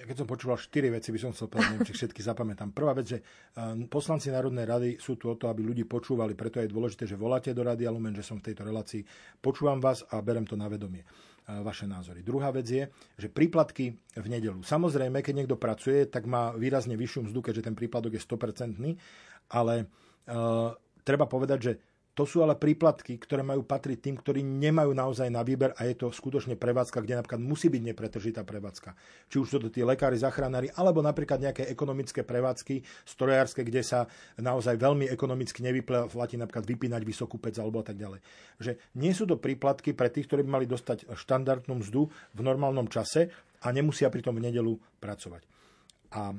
[0.03, 2.75] Keď som počúval štyri veci, by som chcel povedať, či všetky zapamätám.
[2.75, 6.59] Prvá vec, že e, poslanci Národnej rady sú tu o to, aby ľudí počúvali, preto
[6.59, 9.07] je dôležité, že voláte do Rady Lumen, že som v tejto relácii.
[9.39, 11.07] Počúvam vás a berem to na vedomie
[11.45, 12.25] vaše názory.
[12.25, 12.89] Druhá vec je,
[13.21, 14.65] že príplatky v nedelu.
[14.65, 18.81] Samozrejme, keď niekto pracuje, tak má výrazne vyššiu mzdu, keďže ten príplatok je 100%,
[19.53, 20.73] ale uh,
[21.05, 21.73] treba povedať, že
[22.15, 25.99] to sú ale príplatky, ktoré majú patriť tým, ktorí nemajú naozaj na výber a je
[25.99, 28.95] to skutočne prevádzka, kde napríklad musí byť nepretržitá prevádzka.
[29.27, 34.07] Či už sú to tí lekári, zachránári, alebo napríklad nejaké ekonomické prevádzky, strojárske, kde sa
[34.39, 38.23] naozaj veľmi ekonomicky nevyplatí napríklad vypínať vysokú pec alebo tak ďalej.
[38.63, 42.87] Že nie sú to príplatky pre tých, ktorí by mali dostať štandardnú mzdu v normálnom
[42.87, 45.43] čase a nemusia pritom v nedelu pracovať.
[46.15, 46.31] A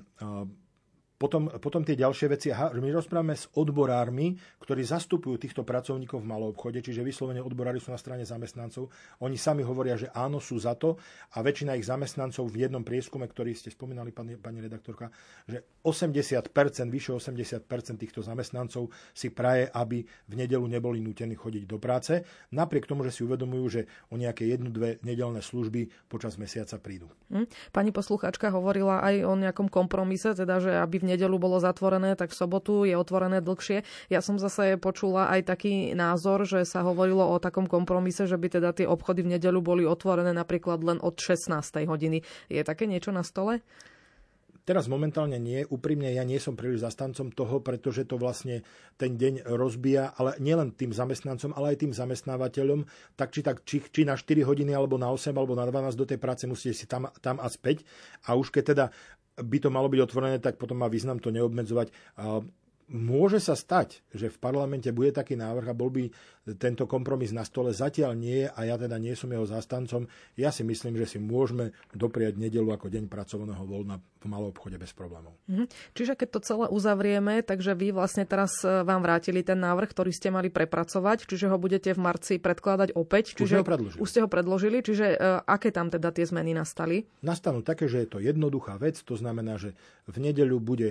[1.16, 6.52] potom, potom tie ďalšie veci, my rozprávame s odborármi, ktorí zastupujú týchto pracovníkov v malom
[6.52, 8.92] obchode, čiže vyslovene odborári sú na strane zamestnancov.
[9.24, 11.00] Oni sami hovoria, že áno, sú za to
[11.32, 15.08] a väčšina ich zamestnancov v jednom prieskume, ktorý ste spomínali, pani, pani redaktorka,
[15.48, 16.52] že 80%,
[16.92, 17.64] vyše 80%
[17.96, 23.16] týchto zamestnancov si praje, aby v nedelu neboli nútení chodiť do práce, napriek tomu, že
[23.16, 27.08] si uvedomujú, že o nejaké jednu, dve nedelné služby počas mesiaca prídu.
[27.32, 27.48] Hm.
[27.72, 32.36] Pani poslucháčka hovorila aj o nejakom kompromise, teda, že aby v nedelu bolo zatvorené, tak
[32.36, 33.88] v sobotu je otvorené dlhšie.
[34.12, 38.60] Ja som zase počula aj taký názor, že sa hovorilo o takom kompromise, že by
[38.60, 41.56] teda tie obchody v nedelu boli otvorené napríklad len od 16.
[41.88, 42.22] hodiny.
[42.52, 43.64] Je také niečo na stole?
[44.66, 45.62] Teraz momentálne nie.
[45.62, 48.66] Úprimne ja nie som príliš zastancom toho, pretože to vlastne
[48.98, 52.82] ten deň rozbíja, ale nielen tým zamestnancom, ale aj tým zamestnávateľom,
[53.14, 56.10] tak či, tak, či, či na 4 hodiny, alebo na 8, alebo na 12 do
[56.10, 57.86] tej práce musíte si tam, tam a späť.
[58.26, 58.86] A už keď teda
[59.36, 61.92] by to malo byť otvorené, tak potom má význam to neobmedzovať.
[62.86, 66.06] Môže sa stať, že v parlamente bude taký návrh a bol by
[66.54, 67.74] tento kompromis na stole.
[67.74, 70.06] Zatiaľ nie a ja teda nie som jeho zastancom.
[70.38, 74.78] Ja si myslím, že si môžeme dopriať nedelu ako deň pracovného voľna v malom obchode
[74.78, 75.34] bez problémov.
[75.50, 75.66] Mhm.
[75.98, 80.10] Čiže keď to celé uzavrieme, takže vy vlastne teraz e, vám vrátili ten návrh, ktorý
[80.14, 83.38] ste mali prepracovať, čiže ho budete v marci predkladať opäť.
[83.38, 84.02] Čiže už, ho predložili.
[84.02, 87.06] už ste ho predložili, čiže uh, aké tam teda tie zmeny nastali?
[87.22, 89.78] Nastanú také, že je to jednoduchá vec, to znamená, že
[90.10, 90.90] v nedeľu bude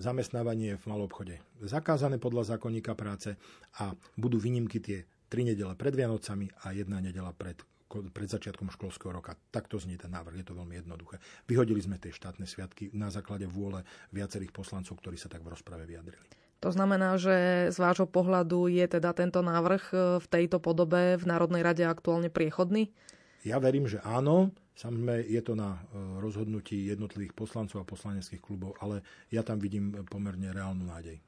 [0.00, 3.36] zamestnávanie v malom obchode zakázané podľa zákonníka práce
[3.78, 3.92] a
[4.22, 7.58] budú výnimky tie tri nedele pred Vianocami a jedna nedela pred
[7.92, 9.36] pred začiatkom školského roka.
[9.52, 11.20] Takto znie ten návrh, je to veľmi jednoduché.
[11.44, 13.84] Vyhodili sme tie štátne sviatky na základe vôle
[14.16, 16.24] viacerých poslancov, ktorí sa tak v rozprave vyjadrili.
[16.62, 21.24] To znamená, že z vášho pohľadu je teda tento návrh e, v tejto podobe v
[21.26, 22.94] Národnej rade aktuálne priechodný?
[23.42, 24.54] Ja verím, že áno.
[24.78, 25.80] Samozrejme, je to na e,
[26.22, 29.02] rozhodnutí jednotlivých poslancov a poslaneckých klubov, ale
[29.34, 31.18] ja tam vidím pomerne reálnu nádej.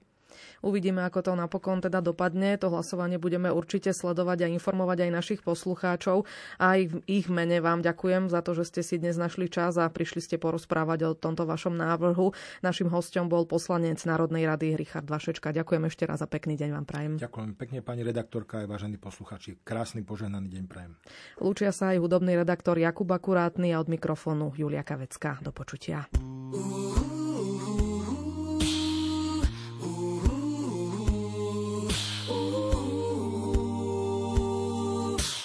[0.60, 2.56] Uvidíme, ako to napokon teda dopadne.
[2.60, 6.26] To hlasovanie budeme určite sledovať a informovať aj našich poslucháčov.
[6.60, 9.78] A aj v ich mene vám ďakujem za to, že ste si dnes našli čas
[9.80, 12.34] a prišli ste porozprávať o tomto vašom návrhu.
[12.60, 15.54] Našim hostom bol poslanec Národnej rady Richard Vašečka.
[15.54, 17.12] Ďakujem ešte raz a pekný deň vám prajem.
[17.20, 19.62] Ďakujem pekne pani redaktorka aj vážení posluchači.
[19.62, 20.92] Krásny požehnaný deň prajem.
[21.38, 25.38] Lúčia sa aj hudobný redaktor Jakub Akurátny a od mikrofónu Julia Kavecka.
[25.40, 26.08] Do počutia.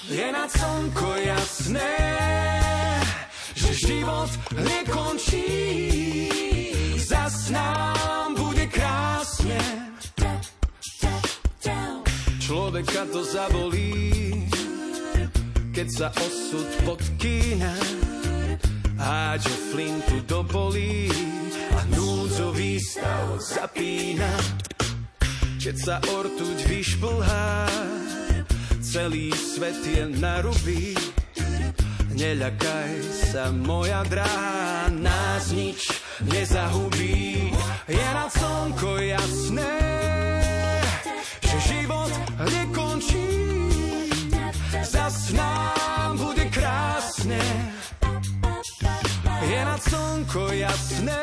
[0.10, 1.94] Je nad slnko jasné,
[3.54, 5.46] že život nekončí.
[6.98, 9.62] Zas nám bude krásne.
[12.42, 14.50] Človeka to zabolí,
[15.78, 17.74] keď sa osud podkýna.
[18.98, 21.14] Hádže flintu do polí
[21.78, 24.34] a núdzový stav zapína.
[25.62, 27.70] Keď sa ortuť vyšplhá,
[28.90, 30.98] celý svet je na ruby.
[32.18, 32.94] Neľakaj
[33.30, 35.94] sa, moja drahá, nás nič
[36.26, 37.54] nezahubí.
[37.86, 39.78] Je na slnko jasné,
[41.46, 42.12] že život
[42.50, 43.30] nekončí.
[44.82, 47.42] Zas nám bude krásne.
[49.46, 51.22] Je na slnko jasné,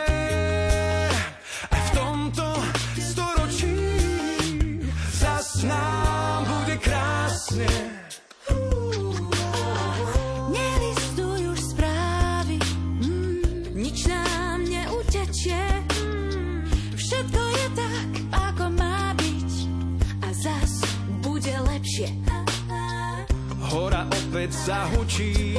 [24.67, 25.55] zahučí,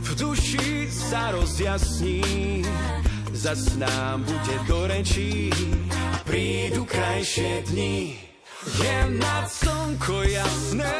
[0.00, 2.64] v duši sa rozjasní,
[3.36, 5.52] zas nám bude do rečí
[6.24, 8.23] prídu krajšie dni.
[8.74, 10.98] Je nad slnko jasné,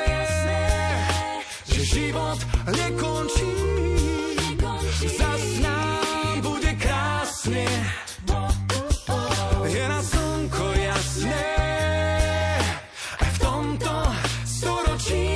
[1.66, 2.38] že život
[2.70, 3.50] nekončí,
[5.18, 7.66] zas nám bude krásne.
[9.66, 11.46] Je na slnko jasné,
[13.18, 13.94] v tomto
[14.46, 15.28] storočí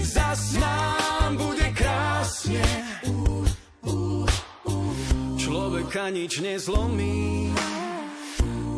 [0.00, 2.64] zas nám bude krásne.
[5.36, 7.52] Človeka nič nezlomí,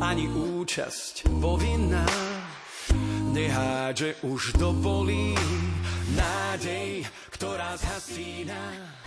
[0.02, 2.31] ani účasť povinná.
[3.32, 4.76] Nehádže už do
[6.12, 9.00] nádej, ktorá zhasína.